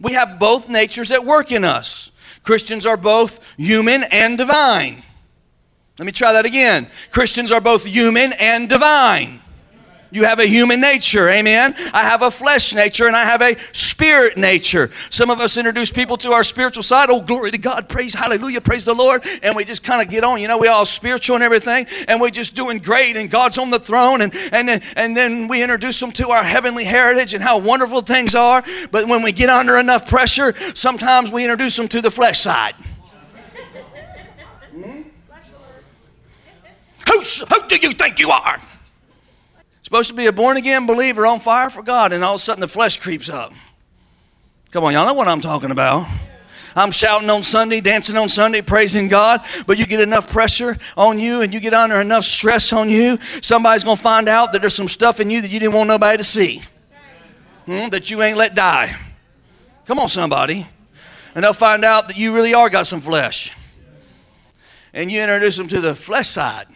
We 0.01 0.15
have 0.15 0.41
both 0.41 0.69
natures 0.69 1.13
at 1.13 1.25
work 1.25 1.53
in 1.53 1.65
us. 1.65 2.11
Christians 2.43 2.85
are 2.85 2.97
both 2.97 3.41
human 3.57 4.03
and 4.05 4.37
divine. 4.37 5.05
Let 5.99 6.07
me 6.07 6.13
try 6.13 6.33
that 6.33 6.47
again. 6.47 6.89
Christians 7.11 7.51
are 7.51 7.61
both 7.61 7.85
human 7.85 8.33
and 8.35 8.69
divine. 8.69 9.41
You 10.11 10.25
have 10.25 10.39
a 10.39 10.47
human 10.47 10.81
nature, 10.81 11.29
amen. 11.29 11.75
I 11.93 12.05
have 12.05 12.23
a 12.23 12.31
flesh 12.31 12.75
nature 12.75 13.07
and 13.07 13.17
I 13.17 13.25
have 13.25 13.43
a 13.43 13.57
spirit 13.73 14.39
nature. 14.39 14.91
Some 15.11 15.29
of 15.29 15.39
us 15.39 15.59
introduce 15.59 15.91
people 15.91 16.17
to 16.19 16.33
our 16.33 16.45
spiritual 16.45 16.83
side. 16.83 17.11
Oh, 17.11 17.21
glory 17.21 17.51
to 17.51 17.59
God, 17.59 17.91
praise, 17.91 18.15
hallelujah, 18.15 18.63
praise 18.63 18.87
the 18.87 18.95
Lord. 18.95 19.27
And 19.43 19.55
we 19.55 19.67
just 19.67 19.83
kind 19.83 20.01
of 20.01 20.09
get 20.09 20.25
on. 20.25 20.41
You 20.41 20.49
know, 20.49 20.57
we 20.57 20.69
all 20.69 20.87
spiritual 20.87 21.37
and 21.37 21.45
everything, 21.45 21.87
and 22.07 22.21
we're 22.21 22.31
just 22.31 22.55
doing 22.55 22.79
great, 22.79 23.17
and 23.17 23.31
God's 23.31 23.59
on 23.59 23.69
the 23.69 23.79
throne. 23.79 24.23
And, 24.23 24.35
and, 24.51 24.67
then, 24.67 24.83
and 24.97 25.15
then 25.15 25.47
we 25.47 25.63
introduce 25.63 26.01
them 26.01 26.13
to 26.13 26.31
our 26.31 26.43
heavenly 26.43 26.85
heritage 26.85 27.35
and 27.35 27.43
how 27.43 27.59
wonderful 27.59 28.01
things 28.01 28.35
are. 28.35 28.65
But 28.91 29.09
when 29.09 29.21
we 29.23 29.33
get 29.33 29.51
under 29.51 29.77
enough 29.77 30.09
pressure, 30.09 30.55
sometimes 30.75 31.31
we 31.31 31.45
introduce 31.45 31.77
them 31.77 31.89
to 31.89 32.01
the 32.01 32.11
flesh 32.11 32.41
side. 32.41 32.75
Who's, 37.11 37.41
who 37.41 37.69
do 37.69 37.77
you 37.77 37.93
think 37.93 38.19
you 38.19 38.31
are? 38.31 38.61
Supposed 39.83 40.09
to 40.11 40.15
be 40.15 40.27
a 40.27 40.33
born 40.33 40.57
again 40.57 40.87
believer 40.87 41.27
on 41.27 41.41
fire 41.41 41.71
for 41.71 41.83
God, 41.83 42.13
and 42.13 42.23
all 42.23 42.35
of 42.35 42.41
a 42.41 42.43
sudden 42.43 42.61
the 42.61 42.69
flesh 42.69 42.99
creeps 42.99 43.29
up. 43.29 43.53
Come 44.71 44.85
on, 44.85 44.93
y'all 44.93 45.07
know 45.07 45.15
what 45.15 45.29
I'm 45.29 45.41
talking 45.41 45.71
about. 45.71 46.07
I'm 46.77 46.91
shouting 46.91 47.31
on 47.31 47.43
Sunday, 47.43 47.81
dancing 47.81 48.17
on 48.17 48.29
Sunday, 48.29 48.61
praising 48.61 49.09
God, 49.09 49.45
but 49.67 49.79
you 49.79 49.87
get 49.87 50.01
enough 50.01 50.31
pressure 50.31 50.77
on 50.97 51.19
you 51.19 51.41
and 51.41 51.55
you 51.55 51.59
get 51.59 51.73
under 51.73 52.01
enough 52.01 52.25
stress 52.25 52.73
on 52.73 52.91
you, 52.91 53.19
somebody's 53.41 53.83
going 53.83 53.97
to 53.97 54.03
find 54.03 54.29
out 54.29 54.53
that 54.53 54.61
there's 54.61 54.75
some 54.75 54.89
stuff 54.89 55.19
in 55.19 55.31
you 55.31 55.41
that 55.41 55.51
you 55.51 55.59
didn't 55.59 55.75
want 55.75 55.89
nobody 55.89 56.19
to 56.19 56.25
see, 56.25 56.63
Hmm, 57.65 57.89
that 57.89 58.11
you 58.11 58.23
ain't 58.23 58.37
let 58.37 58.55
die. 58.55 58.95
Come 59.87 59.99
on, 59.99 60.09
somebody. 60.09 60.67
And 61.35 61.45
they'll 61.45 61.55
find 61.55 61.85
out 61.85 62.09
that 62.09 62.17
you 62.17 62.35
really 62.35 62.53
are 62.53 62.69
got 62.69 62.87
some 62.87 63.01
flesh. 63.01 63.57
And 64.93 65.11
you 65.11 65.21
introduce 65.23 65.57
them 65.57 65.69
to 65.69 65.81
the 65.81 65.95
flesh 65.95 66.29
side 66.29 66.67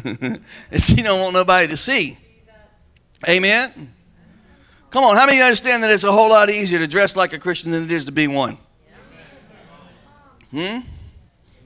that 0.70 0.88
you 0.88 1.02
don't 1.02 1.20
want 1.20 1.34
nobody 1.34 1.68
to 1.68 1.76
see. 1.76 2.18
Amen. 3.28 3.94
Come 4.90 5.04
on, 5.04 5.16
how 5.16 5.26
many 5.26 5.40
understand 5.40 5.82
that 5.82 5.90
it's 5.90 6.04
a 6.04 6.12
whole 6.12 6.28
lot 6.30 6.50
easier 6.50 6.78
to 6.78 6.86
dress 6.86 7.16
like 7.16 7.32
a 7.32 7.38
Christian 7.38 7.72
than 7.72 7.82
it 7.82 7.92
is 7.92 8.04
to 8.04 8.12
be 8.12 8.28
one? 8.28 8.58
Hmm? 10.50 10.80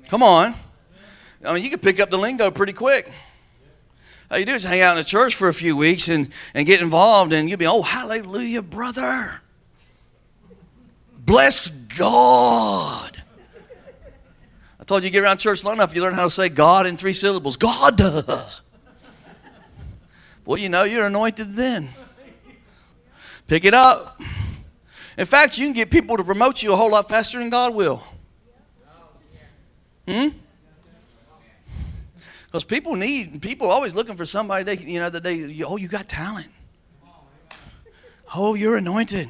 Come 0.09 0.23
on. 0.23 0.55
I 1.45 1.53
mean, 1.53 1.63
you 1.63 1.71
can 1.71 1.79
pick 1.79 2.01
up 2.01 2.11
the 2.11 2.19
lingo 2.19 2.51
pretty 2.51 2.73
quick. 2.73 3.13
All 4.31 4.39
you 4.39 4.45
do 4.45 4.53
is 4.53 4.65
hang 4.65 4.81
out 4.81 4.93
in 4.93 4.99
the 4.99 5.05
church 5.05 5.35
for 5.35 5.49
a 5.49 5.55
few 5.55 5.77
weeks 5.77 6.09
and, 6.09 6.31
and 6.55 6.67
get 6.67 6.81
involved, 6.81 7.33
and 7.33 7.49
you'll 7.49 7.59
be, 7.59 7.67
oh, 7.67 7.83
hallelujah, 7.83 8.63
brother. 8.63 9.41
Bless 11.19 11.69
God. 11.69 13.18
Told 14.89 15.05
you, 15.05 15.11
get 15.11 15.23
around 15.23 15.37
church 15.37 15.63
long 15.65 15.75
enough, 15.75 15.95
you 15.95 16.01
learn 16.01 16.15
how 16.15 16.25
to 16.25 16.31
say 16.31 16.49
God 16.49 16.87
in 16.87 16.97
three 16.97 17.13
syllables. 17.13 17.59
God. 17.59 18.01
Well, 20.47 20.57
you 20.57 20.71
know, 20.71 20.85
you're 20.85 21.05
anointed 21.05 21.53
then. 21.53 21.91
Pick 23.49 23.67
it 23.67 23.75
up. 23.75 24.19
In 25.19 25.27
fact, 25.27 25.59
you 25.59 25.67
can 25.67 25.75
get 25.75 25.91
people 25.91 26.17
to 26.17 26.25
promote 26.25 26.63
you 26.63 26.73
a 26.73 26.77
whole 26.77 26.91
lot 26.91 27.07
faster 27.07 27.39
than 27.39 27.51
God 27.51 27.75
will. 27.75 28.03
Hmm? 30.07 30.29
Because 32.47 32.65
people 32.65 32.97
need, 32.97 33.43
people 33.43 33.71
always 33.71 33.95
looking 33.95 34.17
for 34.17 34.25
somebody 34.25 34.65
they, 34.65 34.79
you 34.79 35.01
know, 35.01 35.11
that 35.11 35.23
they, 35.23 35.63
oh, 35.65 35.77
you 35.77 35.87
got 35.87 36.09
talent. 36.09 36.49
Oh, 38.35 38.55
you're 38.55 38.79
anointed. 38.79 39.29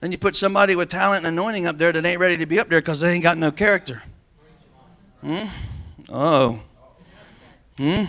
Then 0.00 0.10
you 0.10 0.16
put 0.16 0.36
somebody 0.36 0.74
with 0.74 0.88
talent 0.88 1.26
and 1.26 1.38
anointing 1.38 1.66
up 1.66 1.76
there 1.76 1.92
that 1.92 2.02
ain't 2.02 2.18
ready 2.18 2.38
to 2.38 2.46
be 2.46 2.58
up 2.58 2.70
there 2.70 2.80
because 2.80 3.00
they 3.00 3.12
ain't 3.12 3.22
got 3.22 3.36
no 3.36 3.50
character. 3.50 4.02
Hmm? 5.20 5.46
Oh. 6.08 6.60
Hmm? 7.76 8.04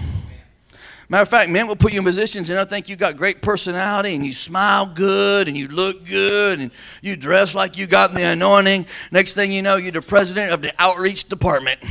Matter 1.10 1.24
of 1.24 1.30
fact, 1.30 1.50
men 1.50 1.68
will 1.68 1.76
put 1.76 1.92
you 1.92 2.00
in 2.00 2.06
positions 2.06 2.50
and 2.50 2.58
i'll 2.58 2.66
think 2.66 2.88
you 2.88 2.96
got 2.96 3.18
great 3.18 3.42
personality 3.42 4.16
and 4.16 4.26
you 4.26 4.32
smile 4.32 4.86
good 4.86 5.50
and 5.50 5.58
you 5.58 5.68
look 5.68 6.06
good 6.06 6.62
and 6.62 6.72
you 7.02 7.18
dress 7.18 7.54
like 7.54 7.78
you 7.78 7.86
got 7.86 8.14
the 8.14 8.24
anointing. 8.24 8.86
Next 9.12 9.34
thing 9.34 9.52
you 9.52 9.62
know, 9.62 9.76
you're 9.76 9.92
the 9.92 10.02
president 10.02 10.54
of 10.54 10.62
the 10.62 10.74
outreach 10.80 11.28
department. 11.28 11.82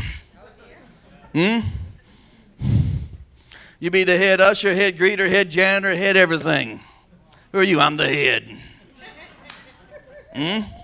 Hmm? 1.35 1.61
You 3.79 3.91
be 3.91 4.05
the 4.05 4.17
head 4.17 4.41
usher, 4.41 4.75
head 4.75 4.97
greeter, 4.97 5.29
head 5.29 5.51
janitor, 5.51 5.95
head 5.95 6.17
everything. 6.17 6.81
Who 7.53 7.59
are 7.59 7.63
you? 7.63 7.79
I'm 7.79 7.99
the 7.99 8.09
head. 8.09 8.57
Hmm? 10.35 10.80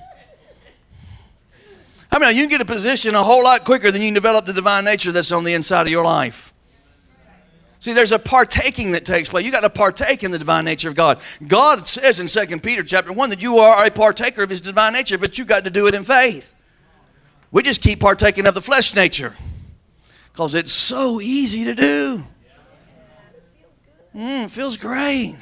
I 2.11 2.19
mean, 2.19 2.37
you 2.37 2.42
can 2.42 2.49
get 2.49 2.61
a 2.61 2.64
position 2.64 3.14
a 3.14 3.23
whole 3.23 3.45
lot 3.45 3.64
quicker 3.64 3.90
than 3.90 4.03
you 4.03 4.09
can 4.09 4.14
develop 4.14 4.47
the 4.47 4.53
divine 4.53 4.85
nature 4.85 5.12
that's 5.12 5.33
on 5.33 5.45
the 5.45 5.55
inside 5.55 5.83
of 5.83 5.90
your 5.90 6.05
life. 6.05 6.55
See, 7.79 7.92
there's 7.92 8.12
a 8.12 8.19
partaking 8.19 8.92
that 8.92 9.05
takes 9.05 9.29
place. 9.29 9.45
You 9.45 9.53
got 9.53 9.61
to 9.61 9.71
partake 9.71 10.25
in 10.25 10.31
the 10.31 10.38
divine 10.38 10.64
nature 10.64 10.88
of 10.88 10.95
God. 10.95 11.21
God 11.47 11.87
says 11.87 12.19
in 12.21 12.27
2 12.27 12.61
Peter 12.61 12.83
chapter 12.83 13.12
1 13.12 13.31
that 13.31 13.42
you 13.42 13.59
are 13.59 13.87
a 13.87 13.90
partaker 13.90 14.42
of 14.42 14.51
his 14.51 14.61
divine 14.61 14.92
nature, 14.92 15.19
but 15.19 15.38
you 15.38 15.45
got 15.45 15.64
to 15.64 15.71
do 15.71 15.87
it 15.87 15.95
in 15.95 16.03
faith. 16.03 16.55
We 17.53 17.62
just 17.62 17.83
keep 17.83 18.01
partaking 18.01 18.47
of 18.47 18.55
the 18.55 18.62
flesh 18.62 18.95
nature 18.95 19.37
because 20.33 20.55
it's 20.55 20.73
so 20.73 21.21
easy 21.21 21.64
to 21.64 21.75
do. 21.75 22.27
Mm, 24.14 24.51
feels 24.51 24.77
great. 24.77 25.37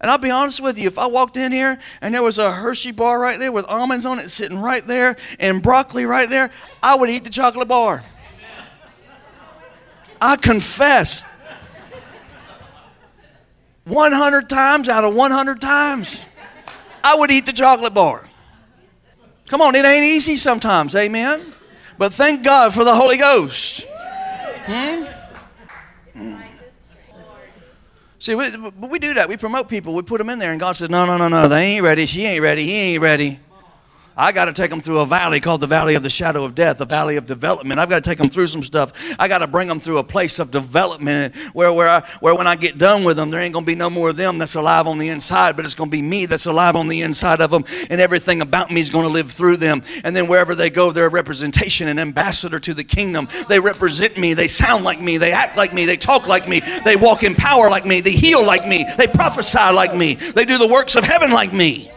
And 0.00 0.10
I'll 0.10 0.18
be 0.18 0.30
honest 0.30 0.60
with 0.60 0.78
you, 0.78 0.86
if 0.86 0.98
I 0.98 1.06
walked 1.06 1.36
in 1.36 1.50
here 1.50 1.78
and 2.00 2.14
there 2.14 2.22
was 2.22 2.38
a 2.38 2.52
Hershey 2.52 2.92
bar 2.92 3.20
right 3.20 3.38
there 3.38 3.50
with 3.50 3.64
almonds 3.64 4.06
on 4.06 4.18
it 4.20 4.30
sitting 4.30 4.58
right 4.58 4.86
there 4.86 5.16
and 5.40 5.60
broccoli 5.60 6.04
right 6.04 6.30
there, 6.30 6.50
I 6.82 6.94
would 6.94 7.10
eat 7.10 7.24
the 7.24 7.30
chocolate 7.30 7.68
bar. 7.68 8.04
I 10.20 10.36
confess. 10.36 11.24
100 13.84 14.48
times 14.48 14.88
out 14.88 15.04
of 15.04 15.14
100 15.14 15.60
times, 15.60 16.22
I 17.02 17.16
would 17.16 17.30
eat 17.30 17.46
the 17.46 17.52
chocolate 17.52 17.94
bar. 17.94 18.28
Come 19.48 19.62
on, 19.62 19.74
it 19.74 19.84
ain't 19.84 20.04
easy 20.04 20.36
sometimes, 20.36 20.94
amen? 20.94 21.40
But 21.96 22.12
thank 22.12 22.44
God 22.44 22.74
for 22.74 22.84
the 22.84 22.94
Holy 22.94 23.16
Ghost. 23.16 23.86
Hmm? 24.66 25.04
See, 28.20 28.34
we, 28.34 28.50
we 28.56 28.98
do 28.98 29.14
that. 29.14 29.28
We 29.28 29.36
promote 29.36 29.68
people. 29.68 29.94
We 29.94 30.02
put 30.02 30.18
them 30.18 30.28
in 30.30 30.38
there, 30.38 30.50
and 30.50 30.58
God 30.58 30.72
says, 30.72 30.90
"No, 30.90 31.06
no, 31.06 31.16
no, 31.16 31.28
no. 31.28 31.48
They 31.48 31.62
ain't 31.62 31.84
ready. 31.84 32.06
She 32.06 32.24
ain't 32.24 32.42
ready. 32.42 32.64
He 32.64 32.74
ain't 32.74 33.02
ready." 33.02 33.38
I 34.18 34.32
got 34.32 34.46
to 34.46 34.52
take 34.52 34.70
them 34.70 34.80
through 34.80 34.98
a 34.98 35.06
valley 35.06 35.38
called 35.38 35.60
the 35.60 35.68
valley 35.68 35.94
of 35.94 36.02
the 36.02 36.10
shadow 36.10 36.44
of 36.44 36.56
death, 36.56 36.78
the 36.78 36.84
valley 36.84 37.16
of 37.16 37.26
development. 37.26 37.78
I've 37.78 37.88
got 37.88 38.02
to 38.02 38.10
take 38.10 38.18
them 38.18 38.28
through 38.28 38.48
some 38.48 38.64
stuff. 38.64 38.92
I 39.16 39.28
got 39.28 39.38
to 39.38 39.46
bring 39.46 39.68
them 39.68 39.78
through 39.78 39.98
a 39.98 40.04
place 40.04 40.40
of 40.40 40.50
development 40.50 41.36
where, 41.54 41.72
where, 41.72 41.88
I, 41.88 42.00
where 42.18 42.34
when 42.34 42.48
I 42.48 42.56
get 42.56 42.78
done 42.78 43.04
with 43.04 43.16
them, 43.16 43.30
there 43.30 43.40
ain't 43.40 43.52
going 43.52 43.64
to 43.64 43.66
be 43.66 43.76
no 43.76 43.88
more 43.88 44.10
of 44.10 44.16
them 44.16 44.38
that's 44.38 44.56
alive 44.56 44.88
on 44.88 44.98
the 44.98 45.08
inside, 45.08 45.54
but 45.54 45.64
it's 45.64 45.76
going 45.76 45.88
to 45.88 45.96
be 45.96 46.02
me 46.02 46.26
that's 46.26 46.46
alive 46.46 46.74
on 46.74 46.88
the 46.88 47.02
inside 47.02 47.40
of 47.40 47.52
them, 47.52 47.64
and 47.90 48.00
everything 48.00 48.42
about 48.42 48.72
me 48.72 48.80
is 48.80 48.90
going 48.90 49.06
to 49.06 49.12
live 49.12 49.30
through 49.30 49.56
them. 49.56 49.82
And 50.02 50.16
then 50.16 50.26
wherever 50.26 50.56
they 50.56 50.68
go, 50.68 50.90
they're 50.90 51.06
a 51.06 51.10
representation, 51.10 51.86
an 51.86 52.00
ambassador 52.00 52.58
to 52.58 52.74
the 52.74 52.84
kingdom. 52.84 53.28
They 53.48 53.60
represent 53.60 54.18
me. 54.18 54.34
They 54.34 54.48
sound 54.48 54.82
like 54.82 55.00
me. 55.00 55.18
They 55.18 55.30
act 55.30 55.56
like 55.56 55.72
me. 55.72 55.86
They 55.86 55.96
talk 55.96 56.26
like 56.26 56.48
me. 56.48 56.60
They 56.84 56.96
walk 56.96 57.22
in 57.22 57.36
power 57.36 57.70
like 57.70 57.86
me. 57.86 58.00
They 58.00 58.10
heal 58.10 58.44
like 58.44 58.66
me. 58.66 58.84
They 58.96 59.06
prophesy 59.06 59.58
like 59.58 59.94
me. 59.94 60.14
They 60.14 60.44
do 60.44 60.58
the 60.58 60.66
works 60.66 60.96
of 60.96 61.04
heaven 61.04 61.30
like 61.30 61.52
me. 61.52 61.92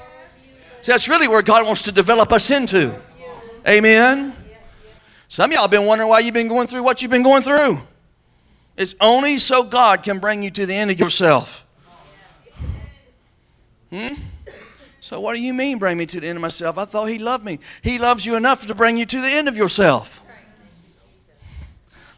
See, 0.82 0.92
that's 0.92 1.08
really 1.08 1.28
where 1.28 1.42
God 1.42 1.66
wants 1.66 1.84
to 1.84 1.92
develop 1.92 2.32
us 2.32 2.50
into. 2.50 2.96
Amen. 3.68 4.36
Some 5.28 5.52
of 5.52 5.56
y'all 5.56 5.68
been 5.68 5.86
wondering 5.86 6.10
why 6.10 6.20
you've 6.20 6.34
been 6.34 6.48
going 6.48 6.68
through 6.68 6.84
what 6.84 7.02
you've 7.02 7.12
been 7.12 7.24
going 7.24 7.44
through. 7.44 7.82
It's 8.76 8.96
only 9.00 9.38
so 9.38 9.64
God 9.64 10.02
can 10.02 10.20
bring 10.20 10.42
you 10.42 10.50
to 10.52 10.66
the 10.66 10.74
end 10.74 10.90
of 10.90 11.00
yourself. 11.00 11.66
Hmm? 13.90 14.16
So, 15.02 15.20
what 15.20 15.34
do 15.34 15.40
you 15.40 15.54
mean, 15.54 15.78
bring 15.78 15.98
me 15.98 16.06
to 16.06 16.20
the 16.20 16.28
end 16.28 16.38
of 16.38 16.42
myself? 16.42 16.78
I 16.78 16.86
thought 16.86 17.06
He 17.06 17.20
loved 17.20 17.44
me. 17.44 17.60
He 17.82 17.98
loves 18.00 18.26
you 18.26 18.36
enough 18.36 18.66
to 18.68 18.76
bring 18.76 18.98
you 18.98 19.06
to 19.06 19.22
the 19.22 19.28
end 19.28 19.48
of 19.48 19.58
yourself. 19.58 20.24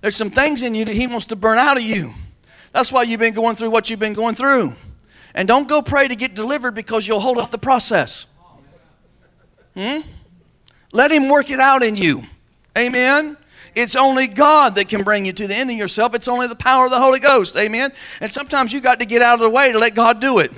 There's 0.02 0.16
some 0.16 0.30
things 0.30 0.64
in 0.64 0.76
you 0.76 0.86
that 0.86 0.94
He 0.94 1.08
wants 1.08 1.26
to 1.28 1.36
burn 1.36 1.58
out 1.58 1.78
of 1.78 1.84
you. 1.84 2.14
That's 2.72 2.92
why 2.92 3.04
you've 3.04 3.20
been 3.20 3.34
going 3.34 3.56
through 3.56 3.72
what 3.72 3.90
you've 3.90 4.00
been 4.00 4.14
going 4.14 4.36
through. 4.36 4.76
And 5.34 5.48
don't 5.48 5.68
go 5.68 5.82
pray 5.82 6.08
to 6.08 6.16
get 6.16 6.36
delivered 6.36 6.76
because 6.76 7.08
you'll 7.08 7.20
hold 7.20 7.38
up 7.38 7.52
the 7.52 7.58
process. 7.58 8.28
Hmm? 9.76 10.00
Let 10.92 11.12
Him 11.12 11.30
work 11.30 11.50
it 11.50 11.60
out 11.60 11.84
in 11.84 11.96
you. 11.96 12.24
Amen. 12.78 13.38
It's 13.76 13.96
only 13.96 14.28
God 14.28 14.76
that 14.76 14.88
can 14.88 15.04
bring 15.04 15.26
you 15.26 15.34
to 15.34 15.48
the 15.48 15.56
end 15.56 15.72
of 15.72 15.78
yourself. 15.78 16.14
It's 16.14 16.28
only 16.28 16.48
the 16.48 16.56
power 16.56 16.86
of 16.86 16.92
the 16.92 17.00
Holy 17.00 17.20
Ghost. 17.20 17.58
Amen. 17.58 17.92
And 18.22 18.32
sometimes 18.32 18.72
you 18.72 18.82
got 18.82 19.00
to 19.00 19.06
get 19.06 19.22
out 19.22 19.36
of 19.36 19.40
the 19.40 19.50
way 19.50 19.72
to 19.72 19.80
let 19.80 19.96
God 19.96 20.20
do 20.20 20.40
it. 20.40 20.52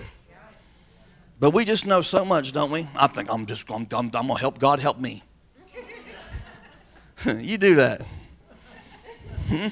But 1.39 1.51
we 1.51 1.65
just 1.65 1.85
know 1.85 2.01
so 2.01 2.25
much, 2.25 2.51
don't 2.51 2.71
we? 2.71 2.87
I 2.95 3.07
think 3.07 3.29
I'm 3.31 3.45
just 3.45 3.69
I'm, 3.69 3.87
I'm, 3.91 4.11
I'm 4.13 4.27
to 4.27 4.33
help 4.33 4.59
God 4.59 4.79
help 4.79 4.99
me. 4.99 5.23
you 7.25 7.57
do 7.57 7.75
that. 7.75 8.01
Hmm? 9.47 9.67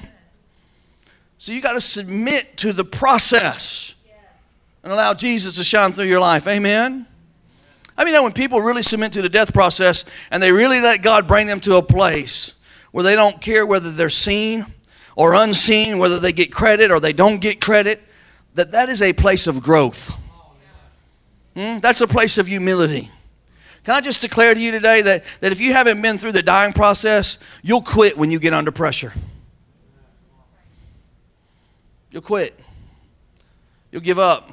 So 1.38 1.52
you 1.52 1.60
got 1.60 1.72
to 1.72 1.80
submit 1.80 2.56
to 2.58 2.72
the 2.72 2.84
process 2.84 3.94
and 4.82 4.92
allow 4.92 5.14
Jesus 5.14 5.56
to 5.56 5.64
shine 5.64 5.92
through 5.92 6.06
your 6.06 6.20
life. 6.20 6.46
Amen. 6.46 7.06
I 7.96 8.04
mean, 8.04 8.20
when 8.22 8.32
people 8.32 8.60
really 8.60 8.82
submit 8.82 9.12
to 9.12 9.22
the 9.22 9.28
death 9.28 9.52
process 9.52 10.04
and 10.30 10.42
they 10.42 10.50
really 10.50 10.80
let 10.80 11.02
God 11.02 11.28
bring 11.28 11.46
them 11.46 11.60
to 11.60 11.76
a 11.76 11.82
place 11.82 12.52
where 12.90 13.04
they 13.04 13.14
don't 13.14 13.40
care 13.40 13.64
whether 13.64 13.90
they're 13.90 14.10
seen 14.10 14.66
or 15.16 15.34
unseen, 15.34 15.98
whether 15.98 16.18
they 16.18 16.32
get 16.32 16.52
credit 16.52 16.90
or 16.90 16.98
they 16.98 17.12
don't 17.12 17.40
get 17.40 17.60
credit, 17.60 18.02
that 18.54 18.72
that 18.72 18.88
is 18.88 19.00
a 19.00 19.12
place 19.12 19.46
of 19.46 19.62
growth. 19.62 20.12
Hmm? 21.54 21.78
That's 21.78 22.00
a 22.00 22.08
place 22.08 22.36
of 22.36 22.48
humility. 22.48 23.10
Can 23.84 23.94
I 23.94 24.00
just 24.00 24.22
declare 24.22 24.54
to 24.54 24.60
you 24.60 24.70
today 24.70 25.02
that, 25.02 25.24
that 25.40 25.52
if 25.52 25.60
you 25.60 25.72
haven't 25.72 26.00
been 26.00 26.18
through 26.18 26.32
the 26.32 26.42
dying 26.42 26.72
process, 26.72 27.38
you'll 27.62 27.82
quit 27.82 28.16
when 28.16 28.30
you 28.30 28.38
get 28.38 28.54
under 28.54 28.72
pressure. 28.72 29.12
You'll 32.10 32.22
quit. 32.22 32.58
You'll 33.92 34.02
give 34.02 34.18
up. 34.18 34.50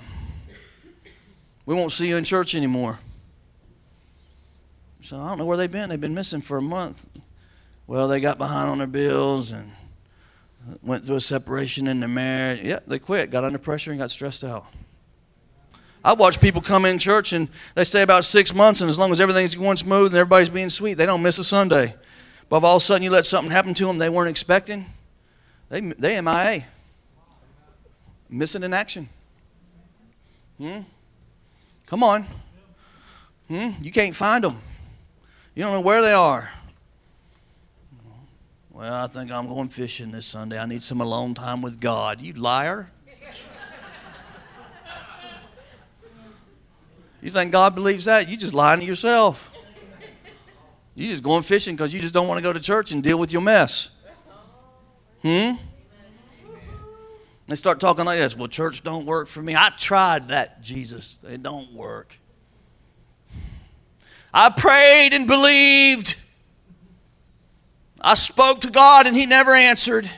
We 1.65 1.73
won't 1.73 1.91
see 1.91 2.07
you 2.07 2.17
in 2.17 2.23
church 2.23 2.55
anymore. 2.55 2.99
So 5.01 5.19
I 5.19 5.29
don't 5.29 5.39
know 5.39 5.45
where 5.45 5.57
they've 5.57 5.71
been. 5.71 5.89
They've 5.89 5.99
been 5.99 6.13
missing 6.13 6.41
for 6.41 6.57
a 6.57 6.61
month. 6.61 7.07
Well, 7.87 8.07
they 8.07 8.19
got 8.19 8.37
behind 8.37 8.69
on 8.69 8.77
their 8.77 8.87
bills 8.87 9.51
and 9.51 9.71
went 10.81 11.05
through 11.05 11.15
a 11.15 11.21
separation 11.21 11.87
in 11.87 11.99
their 11.99 12.09
marriage. 12.09 12.61
Yeah, 12.63 12.79
they 12.85 12.99
quit, 12.99 13.31
got 13.31 13.43
under 13.43 13.57
pressure, 13.57 13.91
and 13.91 13.99
got 13.99 14.11
stressed 14.11 14.43
out. 14.43 14.65
I 16.03 16.13
watch 16.13 16.39
people 16.39 16.61
come 16.61 16.85
in 16.85 16.97
church 16.97 17.33
and 17.33 17.47
they 17.75 17.83
stay 17.83 18.01
about 18.01 18.25
six 18.25 18.53
months, 18.53 18.81
and 18.81 18.89
as 18.89 18.97
long 18.97 19.11
as 19.11 19.19
everything's 19.19 19.55
going 19.55 19.77
smooth 19.77 20.11
and 20.11 20.17
everybody's 20.17 20.49
being 20.49 20.69
sweet, 20.69 20.95
they 20.95 21.05
don't 21.05 21.21
miss 21.21 21.37
a 21.37 21.43
Sunday. 21.43 21.95
But 22.49 22.57
if 22.57 22.63
all 22.63 22.77
of 22.77 22.81
a 22.81 22.85
sudden 22.85 23.03
you 23.03 23.09
let 23.09 23.25
something 23.25 23.51
happen 23.51 23.73
to 23.75 23.85
them 23.85 23.97
they 23.97 24.09
weren't 24.09 24.29
expecting, 24.29 24.85
they, 25.69 25.81
they 25.81 26.19
MIA. 26.21 26.65
Missing 28.29 28.63
in 28.63 28.73
action. 28.73 29.09
Hmm? 30.57 30.79
Come 31.85 32.03
on. 32.03 32.25
Hmm? 33.47 33.71
You 33.81 33.91
can't 33.91 34.15
find 34.15 34.43
them. 34.43 34.57
You 35.53 35.63
don't 35.63 35.73
know 35.73 35.81
where 35.81 36.01
they 36.01 36.13
are. 36.13 36.49
Well, 38.69 38.93
I 38.93 39.07
think 39.07 39.31
I'm 39.31 39.47
going 39.47 39.67
fishing 39.67 40.11
this 40.11 40.25
Sunday. 40.25 40.57
I 40.57 40.65
need 40.65 40.81
some 40.81 41.01
alone 41.01 41.33
time 41.33 41.61
with 41.61 41.79
God. 41.79 42.21
You 42.21 42.33
liar. 42.33 42.89
You 47.21 47.29
think 47.29 47.51
God 47.51 47.75
believes 47.75 48.05
that? 48.05 48.29
You 48.29 48.37
just 48.37 48.53
lying 48.53 48.79
to 48.79 48.85
yourself. 48.85 49.51
You 50.95 51.07
just 51.09 51.21
going 51.21 51.43
fishing 51.43 51.75
because 51.75 51.93
you 51.93 51.99
just 51.99 52.13
don't 52.13 52.27
want 52.27 52.37
to 52.37 52.43
go 52.43 52.51
to 52.53 52.59
church 52.59 52.91
and 52.91 53.03
deal 53.03 53.19
with 53.19 53.31
your 53.31 53.41
mess. 53.41 53.89
Hmm? 55.21 55.51
They 57.47 57.55
start 57.55 57.79
talking 57.79 58.05
like 58.05 58.17
this. 58.17 58.35
Well, 58.35 58.47
church 58.47 58.81
don't 58.81 59.05
work 59.05 59.27
for 59.27 59.41
me. 59.41 59.55
I 59.55 59.71
tried 59.77 60.29
that, 60.29 60.61
Jesus. 60.61 61.17
They 61.21 61.37
don't 61.37 61.73
work. 61.73 62.15
I 64.33 64.49
prayed 64.49 65.13
and 65.13 65.27
believed. 65.27 66.15
I 67.99 68.13
spoke 68.15 68.61
to 68.61 68.69
God 68.69 69.07
and 69.07 69.15
He 69.15 69.25
never 69.25 69.51
answered. 69.51 70.09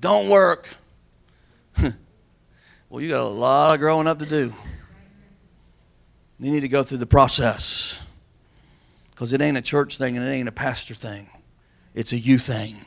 Don't 0.00 0.28
work. 0.28 0.68
well, 2.88 3.00
you 3.00 3.08
got 3.08 3.20
a 3.20 3.28
lot 3.28 3.74
of 3.74 3.80
growing 3.80 4.06
up 4.06 4.18
to 4.18 4.26
do. 4.26 4.54
You 6.40 6.50
need 6.50 6.60
to 6.60 6.68
go 6.68 6.82
through 6.82 6.98
the 6.98 7.06
process 7.06 8.02
because 9.10 9.32
it 9.32 9.40
ain't 9.40 9.56
a 9.56 9.62
church 9.62 9.96
thing 9.98 10.16
and 10.16 10.26
it 10.26 10.30
ain't 10.30 10.48
a 10.48 10.52
pastor 10.52 10.94
thing. 10.94 11.28
It's 11.94 12.12
a 12.12 12.18
you 12.18 12.38
thing. 12.38 12.84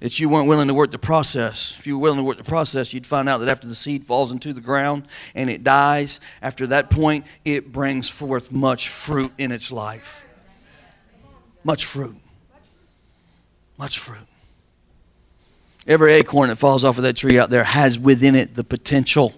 It's 0.00 0.18
you 0.18 0.30
weren't 0.30 0.48
willing 0.48 0.68
to 0.68 0.74
work 0.74 0.90
the 0.90 0.98
process. 0.98 1.76
If 1.78 1.86
you 1.86 1.98
were 1.98 2.02
willing 2.02 2.18
to 2.18 2.24
work 2.24 2.38
the 2.38 2.44
process, 2.44 2.94
you'd 2.94 3.06
find 3.06 3.28
out 3.28 3.38
that 3.38 3.48
after 3.48 3.66
the 3.66 3.74
seed 3.74 4.04
falls 4.04 4.30
into 4.30 4.52
the 4.52 4.60
ground 4.60 5.06
and 5.34 5.50
it 5.50 5.62
dies, 5.62 6.20
after 6.40 6.66
that 6.68 6.90
point, 6.90 7.26
it 7.44 7.70
brings 7.70 8.08
forth 8.08 8.50
much 8.50 8.88
fruit 8.88 9.32
in 9.36 9.52
its 9.52 9.70
life. 9.70 10.26
Much 11.64 11.84
fruit. 11.84 12.16
Much 13.78 13.98
fruit. 13.98 14.26
Every 15.86 16.14
acorn 16.14 16.48
that 16.48 16.56
falls 16.56 16.82
off 16.84 16.96
of 16.96 17.04
that 17.04 17.16
tree 17.16 17.38
out 17.38 17.50
there 17.50 17.64
has 17.64 17.98
within 17.98 18.34
it 18.34 18.54
the 18.54 18.64
potential 18.64 19.34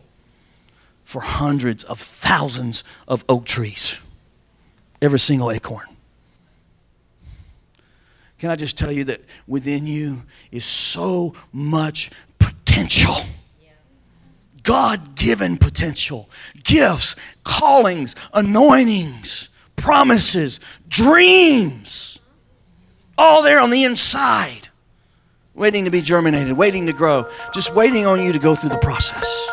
for 1.03 1.21
hundreds 1.23 1.83
of 1.85 1.99
thousands 1.99 2.85
of 3.09 3.25
oak 3.29 3.45
trees. 3.45 3.99
Every 5.01 5.19
single 5.19 5.51
acorn. 5.51 5.87
Can 8.43 8.51
I 8.51 8.57
just 8.57 8.77
tell 8.77 8.91
you 8.91 9.05
that 9.05 9.21
within 9.47 9.87
you 9.87 10.25
is 10.51 10.65
so 10.65 11.33
much 11.53 12.11
potential? 12.41 13.15
God 14.65 15.15
given 15.15 15.57
potential, 15.57 16.29
gifts, 16.65 17.15
callings, 17.45 18.17
anointings, 18.35 19.49
promises, 19.77 20.59
dreams, 20.89 22.19
all 23.17 23.45
there 23.45 23.61
on 23.61 23.71
the 23.71 23.85
inside, 23.85 24.71
waiting 25.55 25.85
to 25.85 25.93
be 25.93 26.03
germinated, 26.03 26.55
waiting 26.55 26.87
to 26.89 26.93
grow, 26.93 27.31
just 27.55 27.73
waiting 27.77 28.07
on 28.07 28.21
you 28.21 28.33
to 28.33 28.41
go 28.41 28.57
through 28.57 28.71
the 28.71 28.79
process. 28.79 29.53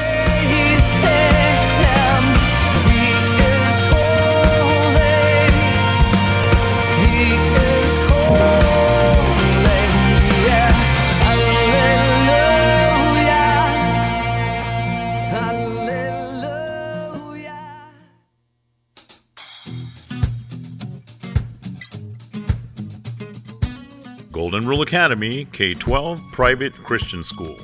Golden 24.31 24.65
Rule 24.65 24.81
Academy 24.81 25.45
K 25.51 25.73
12 25.73 26.21
Private 26.31 26.73
Christian 26.73 27.21
School. 27.21 27.57